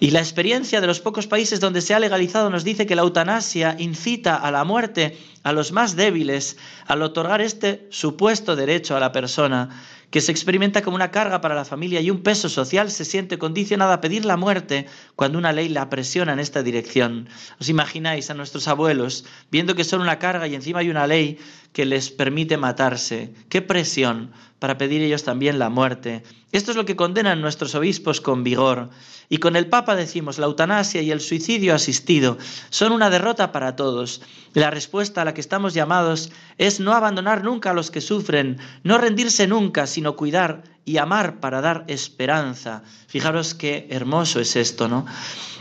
Y 0.03 0.11
la 0.11 0.19
experiencia 0.19 0.81
de 0.81 0.87
los 0.87 0.99
pocos 0.99 1.27
países 1.27 1.61
donde 1.61 1.79
se 1.79 1.93
ha 1.93 1.99
legalizado 2.01 2.49
nos 2.49 2.65
dice 2.65 2.85
que 2.85 2.93
la 2.93 3.03
eutanasia 3.03 3.77
incita 3.79 4.35
a 4.35 4.51
la 4.51 4.65
muerte 4.65 5.17
a 5.43 5.53
los 5.53 5.71
más 5.71 5.95
débiles 5.95 6.57
al 6.87 7.03
otorgar 7.03 7.39
este 7.39 7.87
supuesto 7.89 8.57
derecho 8.57 8.97
a 8.97 8.99
la 8.99 9.13
persona 9.13 9.69
que 10.09 10.19
se 10.19 10.33
experimenta 10.33 10.81
como 10.81 10.95
una 10.95 11.09
carga 11.09 11.39
para 11.39 11.55
la 11.55 11.63
familia 11.63 12.01
y 12.01 12.11
un 12.11 12.21
peso 12.21 12.49
social, 12.49 12.91
se 12.91 13.05
siente 13.05 13.37
condicionada 13.37 13.93
a 13.93 14.01
pedir 14.01 14.25
la 14.25 14.35
muerte 14.35 14.87
cuando 15.15 15.37
una 15.37 15.53
ley 15.53 15.69
la 15.69 15.89
presiona 15.89 16.33
en 16.33 16.39
esta 16.39 16.63
dirección. 16.63 17.29
¿Os 17.61 17.69
imagináis 17.69 18.29
a 18.29 18.33
nuestros 18.33 18.67
abuelos 18.67 19.23
viendo 19.51 19.73
que 19.73 19.85
son 19.85 20.01
una 20.01 20.19
carga 20.19 20.47
y 20.47 20.53
encima 20.53 20.79
hay 20.79 20.89
una 20.89 21.07
ley 21.07 21.39
que 21.71 21.85
les 21.85 22.11
permite 22.11 22.57
matarse? 22.57 23.33
¡Qué 23.47 23.61
presión 23.61 24.33
para 24.63 24.77
pedir 24.77 25.01
ellos 25.01 25.25
también 25.25 25.59
la 25.59 25.67
muerte! 25.67 26.23
Esto 26.53 26.71
es 26.71 26.77
lo 26.77 26.85
que 26.85 26.95
condenan 26.95 27.41
nuestros 27.41 27.75
obispos 27.75 28.21
con 28.21 28.45
vigor. 28.45 28.91
Y 29.27 29.39
con 29.39 29.57
el 29.57 29.67
Papa 29.67 29.93
decimos, 29.97 30.37
la 30.37 30.45
eutanasia 30.45 31.01
y 31.01 31.11
el 31.11 31.19
suicidio 31.19 31.75
asistido 31.75 32.37
son 32.69 32.93
una 32.93 33.09
derrota 33.09 33.51
para 33.51 33.75
todos. 33.75 34.21
La 34.53 34.71
respuesta 34.71 35.21
a 35.21 35.25
la 35.25 35.33
que 35.33 35.41
estamos 35.41 35.73
llamados 35.73 36.31
es 36.57 36.79
no 36.79 36.93
abandonar 36.93 37.43
nunca 37.43 37.71
a 37.71 37.73
los 37.73 37.91
que 37.91 37.99
sufren, 37.99 38.57
no 38.83 38.97
rendirse 38.97 39.47
nunca, 39.47 39.85
sino 39.85 40.15
cuidar 40.15 40.63
y 40.85 40.95
amar 40.95 41.41
para 41.41 41.59
dar 41.59 41.83
esperanza. 41.89 42.83
Fijaros 43.07 43.55
qué 43.55 43.87
hermoso 43.89 44.39
es 44.39 44.55
esto, 44.55 44.87
¿no? 44.87 45.05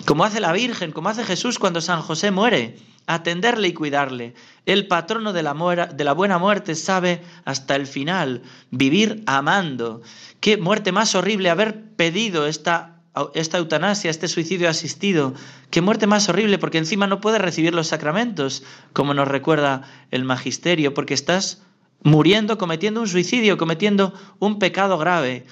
Como 0.06 0.22
hace 0.24 0.38
la 0.38 0.52
Virgen, 0.52 0.92
como 0.92 1.08
hace 1.08 1.24
Jesús 1.24 1.58
cuando 1.58 1.80
San 1.80 2.02
José 2.02 2.30
muere, 2.30 2.78
atenderle 3.06 3.68
y 3.68 3.72
cuidarle. 3.74 4.34
El 4.66 4.86
patrono 4.86 5.32
de 5.32 5.42
la, 5.42 5.54
de 5.92 6.04
la 6.04 6.12
buena 6.12 6.38
muerte 6.38 6.74
sabe 6.74 7.22
hasta 7.44 7.76
el 7.76 7.86
final 7.86 8.42
vivir 8.70 9.22
amando. 9.26 10.02
Qué 10.40 10.56
muerte 10.56 10.92
más 10.92 11.14
horrible 11.14 11.50
haber 11.50 11.82
pedido 11.96 12.46
esta 12.46 12.92
esta 13.34 13.58
eutanasia, 13.58 14.10
este 14.10 14.26
suicidio 14.26 14.70
asistido, 14.70 15.34
qué 15.70 15.82
muerte 15.82 16.06
más 16.06 16.28
horrible, 16.28 16.58
porque 16.58 16.78
encima 16.78 17.06
no 17.06 17.20
puedes 17.20 17.42
recibir 17.42 17.74
los 17.74 17.88
sacramentos, 17.88 18.64
como 18.94 19.12
nos 19.12 19.28
recuerda 19.28 19.82
el 20.10 20.24
magisterio, 20.24 20.94
porque 20.94 21.12
estás 21.12 21.62
muriendo, 22.02 22.56
cometiendo 22.56 23.00
un 23.00 23.08
suicidio, 23.08 23.58
cometiendo 23.58 24.14
un 24.38 24.58
pecado 24.58 24.96
grave. 24.96 25.44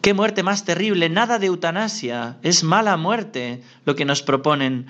Qué 0.00 0.12
muerte 0.12 0.42
más 0.42 0.64
terrible, 0.64 1.08
nada 1.08 1.38
de 1.38 1.46
eutanasia, 1.46 2.36
es 2.42 2.64
mala 2.64 2.96
muerte 2.96 3.62
lo 3.86 3.94
que 3.94 4.04
nos 4.04 4.22
proponen. 4.22 4.86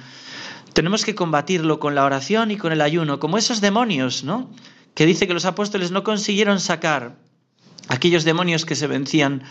Tenemos 0.75 1.05
que 1.05 1.15
combatirlo 1.15 1.79
con 1.79 1.95
la 1.95 2.05
oración 2.05 2.51
y 2.51 2.57
con 2.57 2.73
el 2.73 2.81
ayuno, 2.81 3.21
como 3.21 3.39
esos 3.39 3.61
demonios, 3.61 4.25
¿no? 4.25 4.51
Que 4.95 5.07
dice 5.07 5.27
que 5.27 5.35
los 5.35 5.45
apóstoles 5.45 5.93
no 5.93 6.05
consiguieron 6.05 6.61
sacar 6.61 7.17
aquellos 7.89 8.25
demonios 8.25 8.65
que 8.65 8.75
se 8.75 8.87
vencían. 8.87 9.45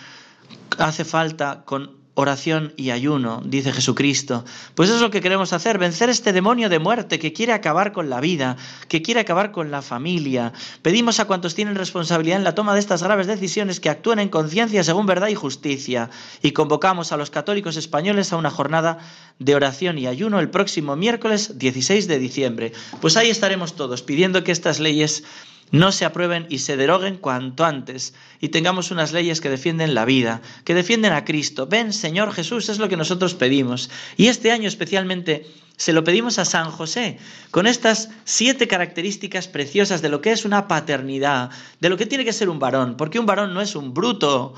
Hace 0.77 1.05
falta 1.05 1.63
con 1.65 2.02
oración 2.15 2.73
y 2.77 2.91
ayuno, 2.91 3.41
dice 3.43 3.71
Jesucristo. 3.71 4.45
Pues 4.75 4.89
eso 4.89 4.97
es 4.97 5.01
lo 5.01 5.09
que 5.09 5.21
queremos 5.21 5.51
hacer, 5.51 5.79
vencer 5.79 6.09
este 6.09 6.31
demonio 6.31 6.69
de 6.69 6.77
muerte 6.77 7.17
que 7.17 7.33
quiere 7.33 7.53
acabar 7.53 7.91
con 7.91 8.09
la 8.09 8.21
vida, 8.21 8.55
que 8.87 9.01
quiere 9.01 9.19
acabar 9.19 9.51
con 9.51 9.71
la 9.71 9.81
familia. 9.81 10.53
Pedimos 10.83 11.19
a 11.19 11.25
cuantos 11.25 11.55
tienen 11.55 11.75
responsabilidad 11.75 12.37
en 12.37 12.43
la 12.43 12.55
toma 12.55 12.73
de 12.73 12.79
estas 12.79 13.01
graves 13.01 13.25
decisiones 13.25 13.79
que 13.79 13.89
actúen 13.89 14.19
en 14.19 14.29
conciencia 14.29 14.83
según 14.83 15.07
verdad 15.07 15.29
y 15.29 15.35
justicia. 15.35 16.11
Y 16.43 16.51
convocamos 16.51 17.11
a 17.11 17.17
los 17.17 17.31
católicos 17.31 17.77
españoles 17.77 18.31
a 18.31 18.37
una 18.37 18.51
jornada 18.51 18.99
de 19.39 19.55
oración 19.55 19.97
y 19.97 20.05
ayuno 20.05 20.39
el 20.39 20.51
próximo 20.51 20.95
miércoles 20.95 21.57
16 21.57 22.07
de 22.07 22.19
diciembre. 22.19 22.73
Pues 23.01 23.17
ahí 23.17 23.29
estaremos 23.29 23.75
todos 23.75 24.03
pidiendo 24.03 24.43
que 24.43 24.51
estas 24.51 24.79
leyes 24.79 25.23
no 25.73 25.91
se 25.91 26.05
aprueben 26.05 26.45
y 26.49 26.59
se 26.59 26.77
deroguen 26.77 27.17
cuanto 27.17 27.65
antes 27.65 28.13
y 28.39 28.49
tengamos 28.49 28.91
unas 28.91 29.11
leyes 29.11 29.41
que 29.41 29.49
defienden 29.49 29.95
la 29.95 30.05
vida, 30.05 30.41
que 30.65 30.75
defienden 30.75 31.13
a 31.13 31.25
Cristo. 31.25 31.65
Ven, 31.65 31.93
Señor 31.93 32.31
Jesús, 32.31 32.69
es 32.69 32.77
lo 32.77 32.87
que 32.89 32.95
nosotros 32.95 33.33
pedimos. 33.33 33.89
Y 34.15 34.27
este 34.27 34.51
año 34.51 34.67
especialmente 34.67 35.47
se 35.75 35.91
lo 35.91 36.03
pedimos 36.03 36.37
a 36.37 36.45
San 36.45 36.69
José, 36.69 37.17
con 37.49 37.65
estas 37.65 38.09
siete 38.23 38.67
características 38.67 39.47
preciosas 39.47 40.03
de 40.03 40.09
lo 40.09 40.21
que 40.21 40.31
es 40.31 40.45
una 40.45 40.67
paternidad, 40.67 41.49
de 41.79 41.89
lo 41.89 41.97
que 41.97 42.05
tiene 42.05 42.23
que 42.23 42.33
ser 42.33 42.49
un 42.49 42.59
varón, 42.59 42.95
porque 42.95 43.17
un 43.17 43.25
varón 43.25 43.55
no 43.55 43.59
es 43.59 43.75
un 43.75 43.95
bruto, 43.95 44.53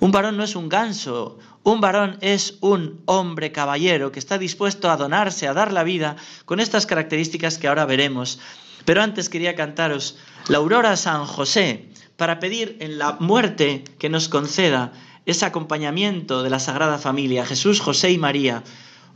un 0.00 0.10
varón 0.10 0.36
no 0.36 0.42
es 0.42 0.56
un 0.56 0.68
ganso, 0.68 1.38
un 1.62 1.80
varón 1.80 2.18
es 2.22 2.58
un 2.60 3.02
hombre 3.04 3.52
caballero 3.52 4.10
que 4.10 4.18
está 4.18 4.36
dispuesto 4.36 4.90
a 4.90 4.96
donarse, 4.96 5.46
a 5.46 5.54
dar 5.54 5.72
la 5.72 5.84
vida, 5.84 6.16
con 6.44 6.58
estas 6.58 6.86
características 6.86 7.56
que 7.56 7.68
ahora 7.68 7.86
veremos. 7.86 8.40
Pero 8.86 9.02
antes 9.02 9.28
quería 9.28 9.56
cantaros 9.56 10.16
la 10.48 10.58
aurora 10.58 10.96
San 10.96 11.26
José 11.26 11.84
para 12.16 12.38
pedir 12.40 12.76
en 12.80 12.98
la 12.98 13.18
muerte 13.20 13.84
que 13.98 14.08
nos 14.08 14.28
conceda 14.28 14.92
ese 15.26 15.44
acompañamiento 15.44 16.44
de 16.44 16.50
la 16.50 16.60
Sagrada 16.60 16.96
Familia, 16.96 17.44
Jesús, 17.44 17.80
José 17.80 18.12
y 18.12 18.18
María. 18.18 18.62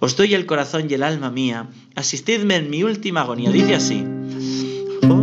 Os 0.01 0.17
doy 0.17 0.35
el 0.35 0.45
corazón 0.45 0.89
y 0.91 0.95
el 0.95 1.05
alma 1.05 1.31
mía, 1.31 1.69
asistidme 1.95 2.57
en 2.57 2.69
mi 2.69 2.83
última 2.83 3.21
agonía. 3.23 3.51
Dice 3.51 3.77
así. 3.77 4.05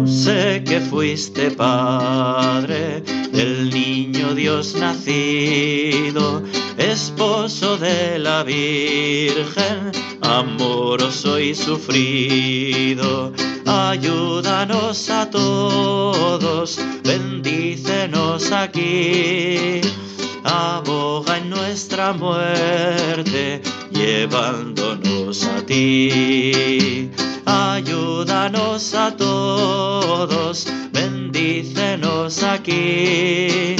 sé 0.05 0.63
que 0.65 0.79
fuiste 0.79 1.51
padre 1.51 3.01
del 3.31 3.69
niño 3.69 4.33
Dios 4.33 4.75
nacido, 4.75 6.41
esposo 6.77 7.77
de 7.77 8.17
la 8.17 8.43
Virgen, 8.43 9.91
amoroso 10.21 11.37
y 11.37 11.53
sufrido. 11.53 13.33
Ayúdanos 13.67 15.09
a 15.09 15.29
todos, 15.29 16.79
bendícenos 17.03 18.51
aquí 18.51 19.81
aboga 20.47 21.37
en 21.37 21.49
nuestra 21.49 22.13
muerte, 22.13 23.61
llevándonos 23.91 25.43
a 25.45 25.65
ti. 25.65 27.11
Ayúdanos 27.45 28.93
a 28.93 29.15
todos, 29.15 30.67
bendícenos 30.91 32.43
aquí. 32.43 33.75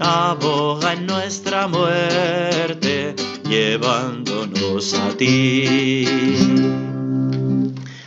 Aboga 0.00 0.92
en 0.94 1.06
nuestra 1.06 1.66
muerte, 1.68 3.14
llevándonos 3.44 4.94
a 4.94 5.10
ti. 5.16 6.87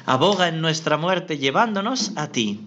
Aboga 0.05 0.48
en 0.48 0.62
nuestra 0.62 0.98
muerte, 0.98 1.38
llevándonos 1.38 2.12
a 2.15 2.27
ti. 2.27 2.65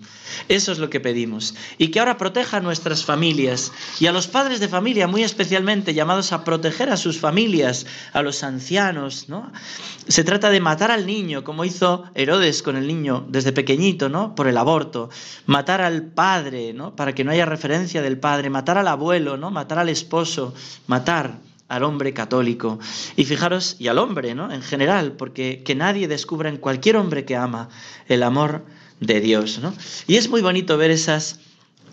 Eso 0.48 0.72
es 0.72 0.78
lo 0.78 0.90
que 0.90 1.00
pedimos. 1.00 1.54
Y 1.78 1.88
que 1.88 2.00
ahora 2.00 2.16
proteja 2.16 2.58
a 2.58 2.60
nuestras 2.60 3.04
familias 3.04 3.72
y 4.00 4.06
a 4.06 4.12
los 4.12 4.26
padres 4.26 4.60
de 4.60 4.68
familia, 4.68 5.06
muy 5.06 5.22
especialmente 5.22 5.94
llamados 5.94 6.32
a 6.32 6.44
proteger 6.44 6.90
a 6.90 6.96
sus 6.96 7.18
familias, 7.18 7.86
a 8.12 8.22
los 8.22 8.42
ancianos, 8.42 9.28
¿no? 9.28 9.52
Se 10.08 10.24
trata 10.24 10.50
de 10.50 10.60
matar 10.60 10.90
al 10.90 11.06
niño, 11.06 11.44
como 11.44 11.64
hizo 11.64 12.04
Herodes 12.14 12.62
con 12.62 12.76
el 12.76 12.86
niño 12.86 13.26
desde 13.28 13.52
pequeñito, 13.52 14.08
¿no? 14.08 14.34
Por 14.34 14.48
el 14.48 14.56
aborto. 14.56 15.10
Matar 15.46 15.80
al 15.80 16.02
padre, 16.02 16.72
¿no? 16.72 16.94
Para 16.96 17.14
que 17.14 17.24
no 17.24 17.30
haya 17.30 17.46
referencia 17.46 18.02
del 18.02 18.18
padre. 18.18 18.50
Matar 18.50 18.78
al 18.78 18.88
abuelo, 18.88 19.36
¿no? 19.36 19.50
Matar 19.50 19.78
al 19.78 19.88
esposo. 19.88 20.54
Matar 20.86 21.38
al 21.68 21.82
hombre 21.82 22.12
católico. 22.12 22.78
Y 23.16 23.24
fijaros, 23.24 23.76
y 23.78 23.88
al 23.88 23.98
hombre, 23.98 24.34
¿no? 24.34 24.52
En 24.52 24.62
general, 24.62 25.12
porque 25.12 25.62
que 25.64 25.74
nadie 25.74 26.08
descubra 26.08 26.48
en 26.48 26.56
cualquier 26.56 26.96
hombre 26.96 27.24
que 27.24 27.36
ama 27.36 27.68
el 28.08 28.22
amor 28.22 28.64
de 29.00 29.20
Dios. 29.20 29.58
¿no? 29.60 29.74
Y 30.06 30.16
es 30.16 30.28
muy 30.28 30.42
bonito 30.42 30.76
ver 30.76 30.90
esas 30.90 31.40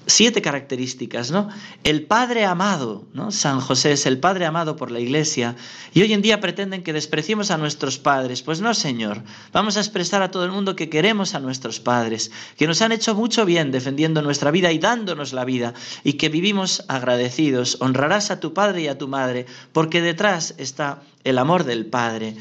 siete 0.05 0.41
características, 0.41 1.31
¿no? 1.31 1.49
El 1.83 2.03
Padre 2.03 2.45
amado, 2.45 3.05
¿no? 3.13 3.31
San 3.31 3.59
José 3.59 3.93
es 3.93 4.05
el 4.05 4.19
Padre 4.19 4.45
amado 4.45 4.75
por 4.75 4.91
la 4.91 4.99
Iglesia 4.99 5.55
y 5.93 6.01
hoy 6.01 6.13
en 6.13 6.21
día 6.21 6.39
pretenden 6.39 6.83
que 6.83 6.93
despreciemos 6.93 7.51
a 7.51 7.57
nuestros 7.57 7.97
padres. 7.97 8.41
Pues 8.41 8.61
no, 8.61 8.73
Señor. 8.73 9.23
Vamos 9.53 9.77
a 9.77 9.79
expresar 9.79 10.21
a 10.21 10.31
todo 10.31 10.45
el 10.45 10.51
mundo 10.51 10.75
que 10.75 10.89
queremos 10.89 11.35
a 11.35 11.39
nuestros 11.39 11.79
padres, 11.79 12.31
que 12.57 12.67
nos 12.67 12.81
han 12.81 12.91
hecho 12.91 13.15
mucho 13.15 13.45
bien 13.45 13.71
defendiendo 13.71 14.21
nuestra 14.21 14.51
vida 14.51 14.71
y 14.71 14.79
dándonos 14.79 15.33
la 15.33 15.45
vida 15.45 15.73
y 16.03 16.13
que 16.13 16.29
vivimos 16.29 16.83
agradecidos. 16.87 17.77
Honrarás 17.79 18.31
a 18.31 18.39
tu 18.39 18.53
Padre 18.53 18.81
y 18.81 18.87
a 18.87 18.97
tu 18.97 19.07
Madre, 19.07 19.45
porque 19.71 20.01
detrás 20.01 20.55
está 20.57 21.01
el 21.23 21.37
amor 21.37 21.63
del 21.63 21.85
Padre. 21.85 22.35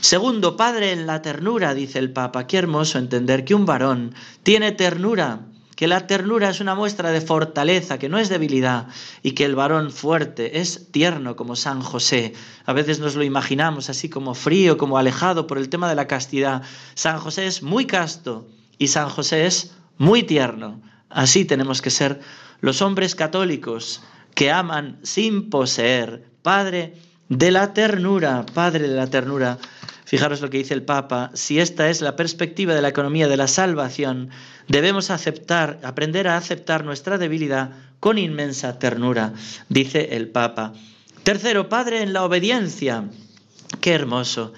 Segundo, 0.00 0.56
Padre 0.56 0.92
en 0.92 1.06
la 1.06 1.22
ternura, 1.22 1.74
dice 1.74 1.98
el 1.98 2.12
Papa. 2.12 2.46
Qué 2.46 2.58
hermoso 2.58 2.98
entender 2.98 3.44
que 3.44 3.54
un 3.54 3.66
varón 3.66 4.14
tiene 4.42 4.72
ternura, 4.72 5.40
que 5.76 5.86
la 5.86 6.06
ternura 6.06 6.48
es 6.48 6.60
una 6.60 6.74
muestra 6.74 7.10
de 7.10 7.20
fortaleza, 7.20 7.98
que 7.98 8.08
no 8.08 8.18
es 8.18 8.30
debilidad, 8.30 8.88
y 9.22 9.32
que 9.32 9.44
el 9.44 9.54
varón 9.54 9.92
fuerte 9.92 10.58
es 10.58 10.90
tierno 10.90 11.36
como 11.36 11.54
San 11.54 11.82
José. 11.82 12.32
A 12.64 12.72
veces 12.72 12.98
nos 12.98 13.14
lo 13.14 13.22
imaginamos 13.22 13.90
así 13.90 14.08
como 14.08 14.34
frío, 14.34 14.78
como 14.78 14.96
alejado 14.96 15.46
por 15.46 15.58
el 15.58 15.68
tema 15.68 15.88
de 15.88 15.94
la 15.94 16.08
castidad. 16.08 16.62
San 16.94 17.18
José 17.18 17.46
es 17.46 17.62
muy 17.62 17.86
casto 17.86 18.48
y 18.78 18.88
San 18.88 19.10
José 19.10 19.46
es 19.46 19.76
muy 19.98 20.22
tierno. 20.22 20.80
Así 21.10 21.44
tenemos 21.44 21.82
que 21.82 21.90
ser 21.90 22.20
los 22.60 22.80
hombres 22.80 23.14
católicos 23.14 24.02
que 24.34 24.50
aman 24.50 24.98
sin 25.02 25.50
poseer. 25.50 26.24
Padre, 26.42 26.94
de 27.28 27.50
la 27.50 27.74
ternura, 27.74 28.46
Padre 28.54 28.88
de 28.88 28.96
la 28.96 29.08
ternura. 29.08 29.58
Fijaros 30.06 30.40
lo 30.40 30.50
que 30.50 30.58
dice 30.58 30.72
el 30.72 30.84
Papa, 30.84 31.32
si 31.34 31.58
esta 31.58 31.90
es 31.90 32.00
la 32.00 32.14
perspectiva 32.14 32.74
de 32.74 32.80
la 32.80 32.88
economía 32.88 33.26
de 33.26 33.36
la 33.36 33.48
salvación, 33.48 34.30
debemos 34.68 35.10
aceptar, 35.10 35.80
aprender 35.82 36.28
a 36.28 36.36
aceptar 36.36 36.84
nuestra 36.84 37.18
debilidad 37.18 37.72
con 37.98 38.16
inmensa 38.16 38.78
ternura, 38.78 39.32
dice 39.68 40.10
el 40.12 40.28
Papa. 40.28 40.74
Tercero, 41.24 41.68
Padre 41.68 42.02
en 42.02 42.12
la 42.12 42.24
obediencia. 42.24 43.10
Qué 43.80 43.94
hermoso. 43.94 44.52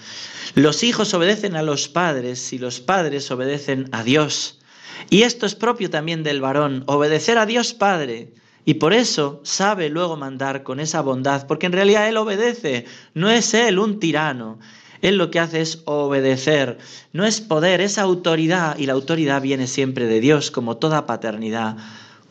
Los 0.54 0.82
hijos 0.82 1.14
obedecen 1.14 1.56
a 1.56 1.62
los 1.62 1.88
padres 1.88 2.52
y 2.52 2.58
los 2.58 2.80
padres 2.80 3.30
obedecen 3.30 3.88
a 3.92 4.02
Dios. 4.02 4.60
Y 5.08 5.22
esto 5.22 5.46
es 5.46 5.54
propio 5.54 5.88
también 5.88 6.24
del 6.24 6.42
varón, 6.42 6.84
obedecer 6.86 7.38
a 7.38 7.46
Dios 7.46 7.72
Padre. 7.72 8.34
Y 8.66 8.74
por 8.74 8.92
eso 8.92 9.40
sabe 9.44 9.88
luego 9.88 10.18
mandar 10.18 10.62
con 10.62 10.78
esa 10.78 11.00
bondad, 11.00 11.46
porque 11.46 11.64
en 11.64 11.72
realidad 11.72 12.06
Él 12.06 12.18
obedece, 12.18 12.84
no 13.14 13.30
es 13.30 13.54
Él 13.54 13.78
un 13.78 13.98
tirano. 13.98 14.58
Él 15.02 15.16
lo 15.16 15.30
que 15.30 15.40
hace 15.40 15.60
es 15.60 15.82
obedecer, 15.84 16.78
no 17.12 17.24
es 17.24 17.40
poder, 17.40 17.80
es 17.80 17.98
autoridad, 17.98 18.76
y 18.78 18.86
la 18.86 18.94
autoridad 18.94 19.42
viene 19.42 19.66
siempre 19.66 20.06
de 20.06 20.20
Dios, 20.20 20.50
como 20.50 20.76
toda 20.76 21.06
paternidad. 21.06 21.76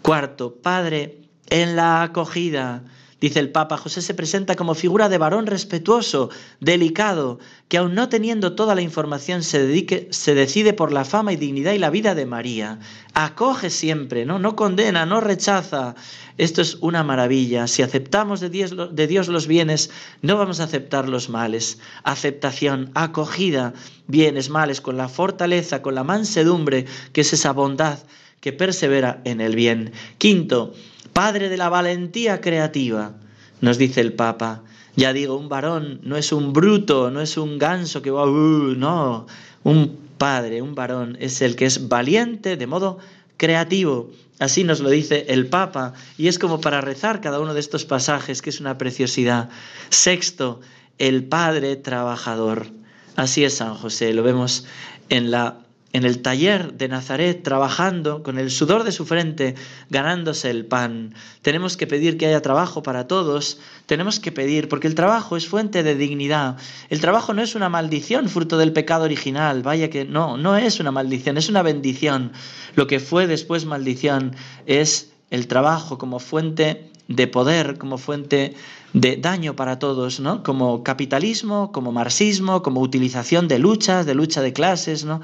Cuarto, 0.01 0.55
Padre 0.55 1.17
en 1.49 1.75
la 1.75 2.03
acogida. 2.03 2.83
Dice 3.19 3.39
el 3.39 3.49
Papa, 3.49 3.77
José 3.77 4.03
se 4.03 4.13
presenta 4.13 4.55
como 4.55 4.75
figura 4.75 5.09
de 5.09 5.17
varón 5.17 5.47
respetuoso, 5.47 6.29
delicado, 6.59 7.39
que 7.67 7.79
aun 7.79 7.95
no 7.95 8.09
teniendo 8.09 8.53
toda 8.53 8.75
la 8.75 8.83
información 8.83 9.41
se, 9.41 9.65
dedique, 9.65 10.07
se 10.11 10.35
decide 10.35 10.73
por 10.73 10.91
la 10.91 11.03
fama 11.03 11.33
y 11.33 11.35
dignidad 11.35 11.73
y 11.73 11.79
la 11.79 11.89
vida 11.89 12.13
de 12.13 12.27
María. 12.27 12.77
Acoge 13.15 13.71
siempre, 13.71 14.25
¿no? 14.27 14.37
no 14.37 14.55
condena, 14.55 15.07
no 15.07 15.19
rechaza. 15.19 15.95
Esto 16.37 16.61
es 16.61 16.75
una 16.75 17.03
maravilla. 17.03 17.65
Si 17.65 17.81
aceptamos 17.81 18.39
de 18.39 18.51
Dios, 18.51 18.75
de 18.91 19.07
Dios 19.07 19.29
los 19.29 19.47
bienes, 19.47 19.89
no 20.21 20.37
vamos 20.37 20.59
a 20.59 20.65
aceptar 20.65 21.09
los 21.09 21.27
males. 21.27 21.79
Aceptación, 22.03 22.91
acogida, 22.93 23.73
bienes, 24.05 24.51
males, 24.51 24.79
con 24.79 24.95
la 24.95 25.09
fortaleza, 25.09 25.81
con 25.81 25.95
la 25.95 26.03
mansedumbre, 26.03 26.85
que 27.13 27.21
es 27.21 27.33
esa 27.33 27.51
bondad 27.51 27.97
que 28.41 28.53
persevera 28.53 29.21
en 29.25 29.41
el 29.41 29.55
bien. 29.55 29.91
Quinto, 30.19 30.73
Padre 31.17 31.49
de 31.49 31.57
la 31.57 31.69
valentía 31.69 32.41
creativa, 32.41 33.13
nos 33.59 33.79
dice 33.79 34.01
el 34.01 34.13
Papa. 34.13 34.61
Ya 34.95 35.13
digo, 35.13 35.35
un 35.35 35.49
varón 35.49 35.99
no 36.03 36.15
es 36.15 36.31
un 36.31 36.53
bruto, 36.53 37.09
no 37.09 37.21
es 37.21 37.37
un 37.37 37.57
ganso 37.57 38.03
que 38.03 38.11
va, 38.11 38.29
uh, 38.29 38.75
no, 38.75 39.25
un 39.63 39.97
padre, 40.19 40.61
un 40.61 40.75
varón 40.75 41.17
es 41.19 41.41
el 41.41 41.55
que 41.55 41.65
es 41.65 41.87
valiente 41.87 42.55
de 42.55 42.67
modo 42.67 42.99
creativo. 43.35 44.11
Así 44.37 44.63
nos 44.63 44.79
lo 44.79 44.91
dice 44.91 45.25
el 45.29 45.47
Papa 45.47 45.93
y 46.19 46.27
es 46.27 46.37
como 46.37 46.61
para 46.61 46.81
rezar 46.81 47.19
cada 47.19 47.39
uno 47.39 47.55
de 47.55 47.61
estos 47.61 47.83
pasajes, 47.83 48.43
que 48.43 48.51
es 48.51 48.59
una 48.59 48.77
preciosidad. 48.77 49.49
Sexto, 49.89 50.61
el 50.99 51.23
Padre 51.23 51.77
trabajador. 51.77 52.67
Así 53.15 53.43
es 53.43 53.55
San 53.55 53.73
José, 53.73 54.13
lo 54.13 54.21
vemos 54.21 54.67
en 55.09 55.31
la 55.31 55.57
en 55.93 56.03
el 56.03 56.21
taller 56.21 56.73
de 56.73 56.87
Nazaret, 56.87 57.43
trabajando 57.43 58.21
con 58.21 58.37
el 58.37 58.51
sudor 58.51 58.83
de 58.83 58.91
su 58.91 59.05
frente, 59.05 59.55
ganándose 59.89 60.49
el 60.49 60.65
pan. 60.65 61.13
Tenemos 61.41 61.77
que 61.77 61.87
pedir 61.87 62.17
que 62.17 62.27
haya 62.27 62.41
trabajo 62.41 62.83
para 62.83 63.07
todos, 63.07 63.59
tenemos 63.85 64.19
que 64.19 64.31
pedir, 64.31 64.67
porque 64.67 64.87
el 64.87 64.95
trabajo 64.95 65.37
es 65.37 65.47
fuente 65.47 65.83
de 65.83 65.95
dignidad. 65.95 66.57
El 66.89 66.99
trabajo 66.99 67.33
no 67.33 67.41
es 67.41 67.55
una 67.55 67.69
maldición 67.69 68.29
fruto 68.29 68.57
del 68.57 68.73
pecado 68.73 69.05
original, 69.05 69.63
vaya 69.63 69.89
que 69.89 70.05
no, 70.05 70.37
no 70.37 70.57
es 70.57 70.79
una 70.79 70.91
maldición, 70.91 71.37
es 71.37 71.49
una 71.49 71.63
bendición. 71.63 72.33
Lo 72.75 72.87
que 72.87 72.99
fue 72.99 73.27
después 73.27 73.65
maldición 73.65 74.35
es 74.65 75.11
el 75.29 75.47
trabajo 75.47 75.97
como 75.97 76.19
fuente 76.19 76.91
de 77.07 77.27
poder, 77.27 77.77
como 77.77 77.97
fuente 77.97 78.55
de 78.93 79.15
daño 79.17 79.55
para 79.55 79.79
todos, 79.79 80.19
¿no? 80.19 80.43
Como 80.43 80.83
capitalismo, 80.83 81.71
como 81.71 81.91
marxismo, 81.91 82.61
como 82.61 82.81
utilización 82.81 83.47
de 83.47 83.59
luchas, 83.59 84.05
de 84.05 84.15
lucha 84.15 84.41
de 84.41 84.53
clases, 84.53 85.05
¿no? 85.05 85.21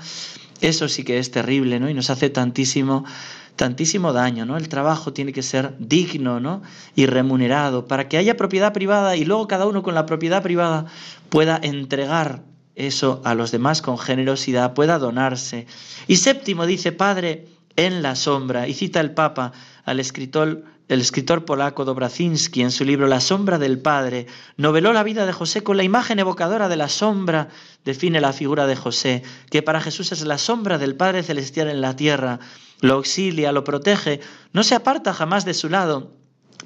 Eso 0.64 0.88
sí 0.88 1.04
que 1.04 1.20
es 1.20 1.30
terrible, 1.30 1.78
¿no? 1.82 1.90
Y 1.90 1.94
nos 1.94 2.10
hace 2.10 2.30
tantísimo, 2.30 3.04
tantísimo 3.58 4.14
daño, 4.14 4.46
¿no? 4.46 4.56
El 4.56 4.70
trabajo 4.70 5.12
tiene 5.12 5.34
que 5.34 5.44
ser 5.44 5.76
digno, 5.78 6.40
¿no? 6.40 6.62
Y 6.96 7.06
remunerado 7.06 7.86
para 7.86 8.08
que 8.08 8.16
haya 8.16 8.38
propiedad 8.38 8.72
privada 8.72 9.18
y 9.18 9.26
luego 9.26 9.46
cada 9.50 9.68
uno 9.68 9.84
con 9.84 9.94
la 9.94 10.06
propiedad 10.06 10.42
privada 10.42 10.86
pueda 11.28 11.60
entregar 11.62 12.44
eso 12.76 13.22
a 13.26 13.36
los 13.36 13.52
demás 13.52 13.82
con 13.82 13.98
generosidad, 13.98 14.74
pueda 14.74 15.00
donarse. 15.00 15.68
Y 16.08 16.16
séptimo 16.16 16.66
dice, 16.66 16.94
Padre, 16.94 17.50
en 17.76 18.02
la 18.02 18.16
sombra, 18.16 18.66
y 18.66 18.74
cita 18.74 19.02
el 19.02 19.12
Papa 19.12 19.52
al 19.84 20.00
escritor 20.00 20.64
el 20.88 21.02
escritor 21.02 21.46
polaco 21.46 21.86
Dobrazinski, 21.86 22.62
en 22.62 22.72
su 22.72 22.84
libro 22.84 23.08
La 23.08 23.22
sombra 23.22 23.58
del 23.58 23.80
Padre, 23.80 24.28
noveló 24.58 24.94
la 24.94 25.04
vida 25.04 25.26
de 25.26 25.34
José 25.34 25.64
con 25.64 25.78
la 25.78 25.84
imagen 25.84 26.20
evocadora 26.20 26.68
de 26.68 26.76
la 26.76 26.90
sombra, 26.90 27.50
define 27.86 28.20
la 28.22 28.34
figura 28.34 28.68
de 28.68 28.76
José, 28.76 29.24
que 29.50 29.62
para 29.62 29.82
Jesús 29.82 30.12
es 30.12 30.24
la 30.26 30.38
sombra 30.38 30.78
del 30.78 30.96
Padre 30.96 31.24
Celestial 31.24 31.70
en 31.70 31.82
la 31.82 31.96
tierra, 31.96 32.40
lo 32.82 32.96
auxilia, 32.96 33.52
lo 33.52 33.64
protege, 33.64 34.20
no 34.52 34.64
se 34.64 34.76
aparta 34.76 35.14
jamás 35.14 35.46
de 35.46 35.54
su 35.54 35.70
lado, 35.70 36.12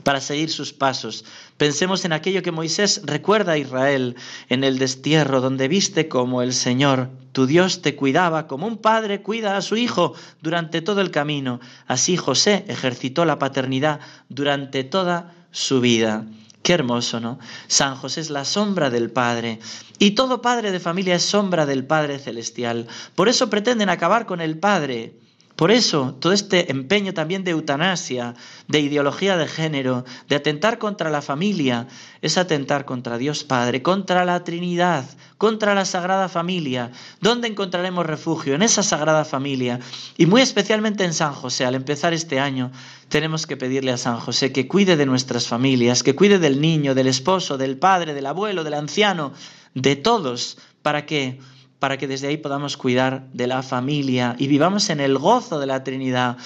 para 0.04 0.21
seguir 0.21 0.50
sus 0.50 0.73
pasos. 0.73 1.26
Pensemos 1.58 2.06
en 2.06 2.13
aquello 2.13 2.41
que 2.41 2.52
Moisés 2.52 3.02
recuerda 3.04 3.54
a 3.54 3.58
Israel 3.58 4.15
en 4.50 4.63
el 4.63 4.80
destierro, 4.80 5.41
donde 5.41 5.67
viste 5.67 6.08
como 6.08 6.41
el 6.41 6.54
Señor, 6.54 7.10
tu 7.32 7.45
Dios, 7.45 7.82
te 7.82 7.95
cuidaba, 7.95 8.47
como 8.47 8.67
un 8.67 8.78
padre 8.78 9.21
cuida 9.21 9.58
a 9.58 9.62
su 9.62 9.76
hijo 9.76 10.13
durante 10.41 10.82
todo 10.82 11.02
el 11.02 11.12
camino. 11.12 11.60
Así 11.88 12.17
José 12.17 12.65
ejercitó 12.67 13.26
la 13.26 13.39
paternidad 13.39 14.00
durante 14.30 14.84
toda 14.84 15.34
su 15.52 15.82
vida. 15.82 16.26
Qué 16.63 16.73
hermoso, 16.73 17.19
¿no? 17.19 17.39
San 17.67 17.95
José 17.95 18.21
es 18.21 18.30
la 18.30 18.43
sombra 18.43 18.89
del 18.89 19.10
Padre 19.10 19.60
y 20.00 20.12
todo 20.12 20.41
padre 20.41 20.71
de 20.71 20.80
familia 20.80 21.15
es 21.15 21.23
sombra 21.23 21.65
del 21.65 21.86
Padre 21.86 22.19
Celestial. 22.19 22.88
Por 23.15 23.30
eso 23.30 23.50
pretenden 23.50 23.89
acabar 23.89 24.26
con 24.26 24.41
el 24.41 24.58
Padre 24.58 25.13
por 25.58 25.72
eso, 25.72 26.15
todo 26.20 26.34
este 26.34 26.72
empeño 26.72 27.15
también 27.15 27.43
de 27.43 27.50
eutanasia, 27.50 28.36
de 28.67 28.80
ideología 28.80 29.38
de 29.38 29.48
género, 29.48 30.06
de 30.30 30.36
atentar 30.36 30.78
contra 30.78 31.10
la 31.10 31.24
familia, 31.24 31.88
es 32.22 32.38
atentar 32.38 32.86
contra 32.86 33.17
Dios 33.17 33.43
Padre, 33.43 33.82
contra 33.82 34.24
la 34.24 34.43
Trinidad, 34.43 35.04
contra 35.39 35.74
la 35.74 35.86
Sagrada 35.86 36.30
Familia. 36.30 36.91
¿Dónde 37.22 37.48
encontraremos 37.48 38.06
refugio? 38.06 38.54
En 38.54 38.62
esa 38.62 38.84
Sagrada 38.84 39.26
Familia. 39.26 39.80
Y 40.15 40.28
muy 40.28 40.43
especialmente 40.43 41.04
en 41.06 41.15
San 41.15 41.34
José. 41.34 41.65
Al 41.65 41.74
empezar 41.74 42.13
este 42.13 42.39
año, 42.39 42.72
tenemos 43.10 43.48
que 43.48 43.58
pedirle 43.58 43.91
a 43.91 43.98
San 43.98 44.20
José 44.20 44.52
que 44.52 44.67
cuide 44.67 44.96
de 44.96 45.08
nuestras 45.08 45.48
familias, 45.48 46.04
que 46.04 46.13
cuide 46.13 46.38
del 46.38 46.62
niño, 46.62 46.93
del 46.93 47.08
esposo, 47.08 47.58
del 47.58 47.80
padre, 47.80 48.13
del 48.13 48.28
abuelo, 48.28 48.63
del 48.63 48.76
anciano, 48.76 49.34
de 49.74 49.96
todos, 49.96 50.60
para 50.84 51.08
que 51.08 51.39
para 51.80 51.98
que 51.98 52.08
desde 52.08 52.28
ahí 52.28 52.38
podamos 52.38 52.78
cuidar 52.78 53.28
de 53.34 53.48
la 53.48 53.63
familia 53.63 54.36
y 54.38 54.48
vivamos 54.48 54.90
en 54.90 55.00
el 55.00 55.18
gozo 55.18 55.60
de 55.60 55.68
la 55.68 55.84
Trinidad. 55.84 56.38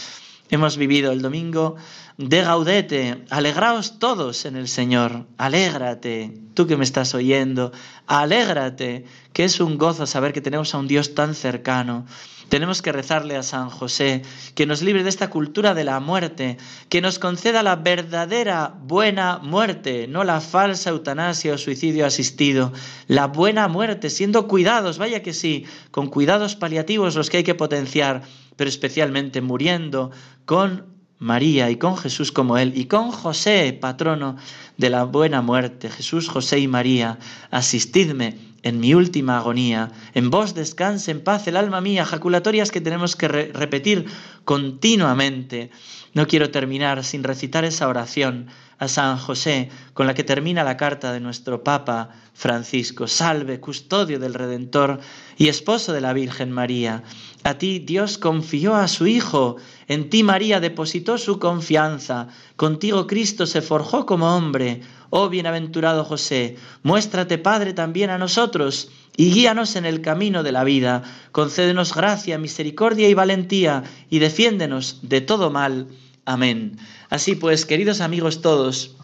Hemos 0.49 0.75
vivido 0.75 1.11
el 1.13 1.21
domingo 1.21 1.77
de 2.17 2.41
Gaudete. 2.41 3.23
Alegraos 3.29 3.99
todos 3.99 4.45
en 4.45 4.57
el 4.57 4.67
Señor. 4.67 5.25
Alégrate, 5.37 6.33
tú 6.53 6.67
que 6.67 6.75
me 6.75 6.83
estás 6.83 7.15
oyendo. 7.15 7.71
Alégrate, 8.05 9.05
que 9.31 9.45
es 9.45 9.61
un 9.61 9.77
gozo 9.77 10.05
saber 10.05 10.33
que 10.33 10.41
tenemos 10.41 10.75
a 10.75 10.77
un 10.77 10.87
Dios 10.87 11.15
tan 11.15 11.35
cercano. 11.35 12.05
Tenemos 12.51 12.81
que 12.81 12.91
rezarle 12.91 13.37
a 13.37 13.43
San 13.43 13.69
José, 13.69 14.23
que 14.55 14.65
nos 14.65 14.81
libre 14.81 15.03
de 15.03 15.09
esta 15.09 15.29
cultura 15.29 15.73
de 15.73 15.85
la 15.85 16.01
muerte, 16.01 16.57
que 16.89 16.99
nos 16.99 17.17
conceda 17.17 17.63
la 17.63 17.77
verdadera 17.77 18.75
buena 18.77 19.39
muerte, 19.41 20.05
no 20.09 20.25
la 20.25 20.41
falsa 20.41 20.89
eutanasia 20.89 21.53
o 21.53 21.57
suicidio 21.57 22.05
asistido, 22.05 22.73
la 23.07 23.27
buena 23.27 23.69
muerte, 23.69 24.09
siendo 24.09 24.49
cuidados, 24.49 24.97
vaya 24.97 25.23
que 25.23 25.31
sí, 25.31 25.65
con 25.91 26.09
cuidados 26.09 26.57
paliativos 26.57 27.15
los 27.15 27.29
que 27.29 27.37
hay 27.37 27.43
que 27.45 27.55
potenciar, 27.55 28.23
pero 28.57 28.67
especialmente 28.67 29.39
muriendo 29.39 30.11
con 30.43 30.87
María 31.19 31.69
y 31.69 31.77
con 31.77 31.95
Jesús 31.95 32.33
como 32.33 32.57
Él 32.57 32.73
y 32.75 32.83
con 32.87 33.11
José, 33.11 33.71
patrono 33.79 34.35
de 34.75 34.89
la 34.89 35.05
buena 35.05 35.41
muerte, 35.41 35.89
Jesús, 35.89 36.27
José 36.27 36.59
y 36.59 36.67
María, 36.67 37.17
asistidme 37.49 38.50
en 38.63 38.79
mi 38.79 38.93
última 38.93 39.37
agonía, 39.37 39.91
en 40.13 40.29
vos 40.29 40.53
descanse 40.53 41.11
en 41.11 41.23
paz 41.23 41.47
el 41.47 41.57
alma 41.57 41.81
mía, 41.81 42.05
jaculatorias 42.05 42.71
que 42.71 42.81
tenemos 42.81 43.15
que 43.15 43.27
repetir 43.27 44.05
continuamente. 44.45 45.71
No 46.13 46.27
quiero 46.27 46.51
terminar 46.51 47.03
sin 47.03 47.23
recitar 47.23 47.63
esa 47.63 47.87
oración 47.87 48.47
a 48.77 48.87
San 48.87 49.17
José 49.17 49.69
con 49.93 50.07
la 50.07 50.13
que 50.13 50.23
termina 50.23 50.63
la 50.63 50.75
carta 50.75 51.13
de 51.13 51.19
nuestro 51.19 51.63
Papa 51.63 52.09
Francisco. 52.33 53.07
Salve, 53.07 53.59
custodio 53.59 54.19
del 54.19 54.33
Redentor 54.33 54.99
y 55.37 55.49
esposo 55.49 55.93
de 55.93 56.01
la 56.01 56.13
Virgen 56.13 56.51
María. 56.51 57.03
A 57.43 57.59
ti 57.59 57.79
Dios 57.79 58.17
confió 58.17 58.75
a 58.75 58.87
su 58.87 59.07
Hijo, 59.07 59.57
en 59.87 60.09
ti 60.09 60.23
María 60.23 60.59
depositó 60.59 61.17
su 61.17 61.39
confianza, 61.39 62.27
contigo 62.55 63.07
Cristo 63.07 63.45
se 63.45 63.61
forjó 63.61 64.05
como 64.05 64.35
hombre. 64.35 64.81
Oh 65.13 65.27
bienaventurado 65.27 66.05
José, 66.05 66.55
muéstrate 66.83 67.37
Padre 67.37 67.73
también 67.73 68.09
a 68.09 68.17
nosotros 68.17 68.89
y 69.17 69.33
guíanos 69.33 69.75
en 69.75 69.85
el 69.85 69.99
camino 69.99 70.41
de 70.41 70.53
la 70.53 70.63
vida. 70.63 71.03
Concédenos 71.33 71.93
gracia, 71.93 72.37
misericordia 72.37 73.09
y 73.09 73.13
valentía 73.13 73.83
y 74.09 74.19
defiéndenos 74.19 74.99
de 75.01 75.19
todo 75.19 75.51
mal. 75.51 75.87
Amén. 76.23 76.77
Así 77.09 77.35
pues, 77.35 77.65
queridos 77.65 77.99
amigos 77.99 78.41
todos, 78.41 78.95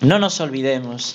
no 0.00 0.18
nos 0.18 0.40
olvidemos 0.40 1.14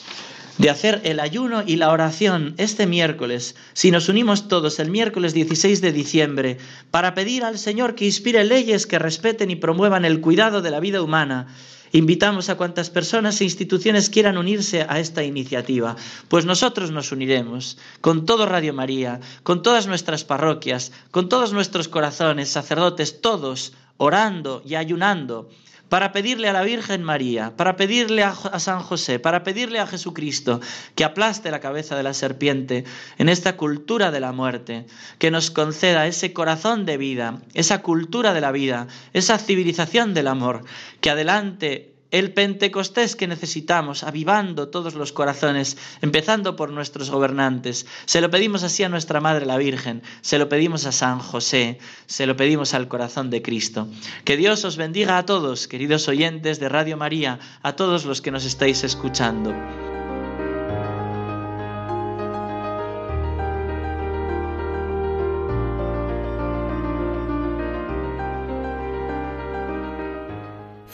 de 0.57 0.69
hacer 0.69 1.01
el 1.03 1.19
ayuno 1.19 1.63
y 1.65 1.75
la 1.75 1.91
oración 1.91 2.55
este 2.57 2.87
miércoles, 2.87 3.55
si 3.73 3.91
nos 3.91 4.07
unimos 4.07 4.47
todos 4.47 4.79
el 4.79 4.89
miércoles 4.89 5.33
16 5.33 5.81
de 5.81 5.91
diciembre, 5.91 6.57
para 6.89 7.13
pedir 7.13 7.43
al 7.43 7.59
Señor 7.59 7.95
que 7.95 8.05
inspire 8.05 8.45
leyes 8.45 8.87
que 8.87 8.97
respeten 8.97 9.51
y 9.51 9.57
promuevan 9.57 10.05
el 10.05 10.21
cuidado 10.21 10.61
de 10.61 10.71
la 10.71 10.79
vida 10.79 11.01
humana. 11.01 11.47
Invitamos 11.91 12.49
a 12.49 12.55
cuantas 12.55 12.89
personas 12.89 13.39
e 13.39 13.45
instituciones 13.45 14.09
quieran 14.09 14.37
unirse 14.37 14.85
a 14.87 14.99
esta 14.99 15.23
iniciativa, 15.23 15.95
pues 16.27 16.45
nosotros 16.45 16.91
nos 16.91 17.11
uniremos 17.11 17.77
con 18.01 18.25
todo 18.25 18.45
Radio 18.45 18.73
María, 18.73 19.19
con 19.43 19.61
todas 19.61 19.87
nuestras 19.87 20.23
parroquias, 20.23 20.91
con 21.11 21.29
todos 21.29 21.53
nuestros 21.53 21.87
corazones, 21.87 22.49
sacerdotes, 22.49 23.21
todos, 23.21 23.73
orando 23.97 24.61
y 24.65 24.75
ayunando 24.75 25.49
para 25.89 26.11
pedirle 26.11 26.49
a 26.49 26.53
la 26.53 26.63
Virgen 26.63 27.03
María, 27.03 27.55
para 27.55 27.75
pedirle 27.75 28.23
a, 28.23 28.33
San 28.59 28.79
José, 28.79 29.19
para 29.19 29.43
pedirle 29.43 29.79
a 29.79 29.87
Jesucristo 29.87 30.59
que 30.95 31.03
aplaste 31.03 31.51
la 31.51 31.59
cabeza 31.59 31.95
de 31.95 32.03
la 32.03 32.13
serpiente 32.13 32.83
en 33.17 33.29
esta 33.29 33.57
cultura 33.57 34.11
de 34.11 34.19
la 34.19 34.31
muerte, 34.31 34.85
que 35.19 35.31
nos 35.31 35.51
conceda 35.51 36.07
ese 36.07 36.33
corazón 36.33 36.85
de 36.85 36.97
vida, 36.97 37.41
esa 37.53 37.81
cultura 37.81 38.33
de 38.33 38.41
la 38.41 38.51
vida, 38.51 38.87
esa 39.13 39.37
civilización 39.37 40.13
del 40.13 40.27
amor, 40.27 40.63
que 41.01 41.09
adelante 41.09 41.96
el 42.11 42.33
Pentecostés 42.33 43.15
que 43.15 43.27
necesitamos, 43.27 44.03
avivando 44.03 44.69
todos 44.69 44.95
los 44.95 45.11
corazones, 45.11 45.77
empezando 46.01 46.55
por 46.55 46.71
nuestros 46.71 47.09
gobernantes. 47.09 47.85
Se 48.05 48.21
lo 48.21 48.29
pedimos 48.29 48.63
así 48.63 48.83
a 48.83 48.89
nuestra 48.89 49.19
Madre 49.19 49.45
la 49.45 49.57
Virgen, 49.57 50.03
se 50.21 50.37
lo 50.37 50.49
pedimos 50.49 50.85
a 50.85 50.91
San 50.91 51.19
José, 51.19 51.79
se 52.05 52.25
lo 52.25 52.37
pedimos 52.37 52.73
al 52.73 52.87
corazón 52.87 53.29
de 53.29 53.41
Cristo. 53.41 53.87
Que 54.23 54.37
Dios 54.37 54.63
os 54.65 54.77
bendiga 54.77 55.17
a 55.17 55.25
todos, 55.25 55.67
queridos 55.67 56.07
oyentes 56.07 56.59
de 56.59 56.69
Radio 56.69 56.97
María, 56.97 57.39
a 57.61 57.75
todos 57.75 58.05
los 58.05 58.21
que 58.21 58.31
nos 58.31 58.45
estáis 58.45 58.83
escuchando. 58.83 59.53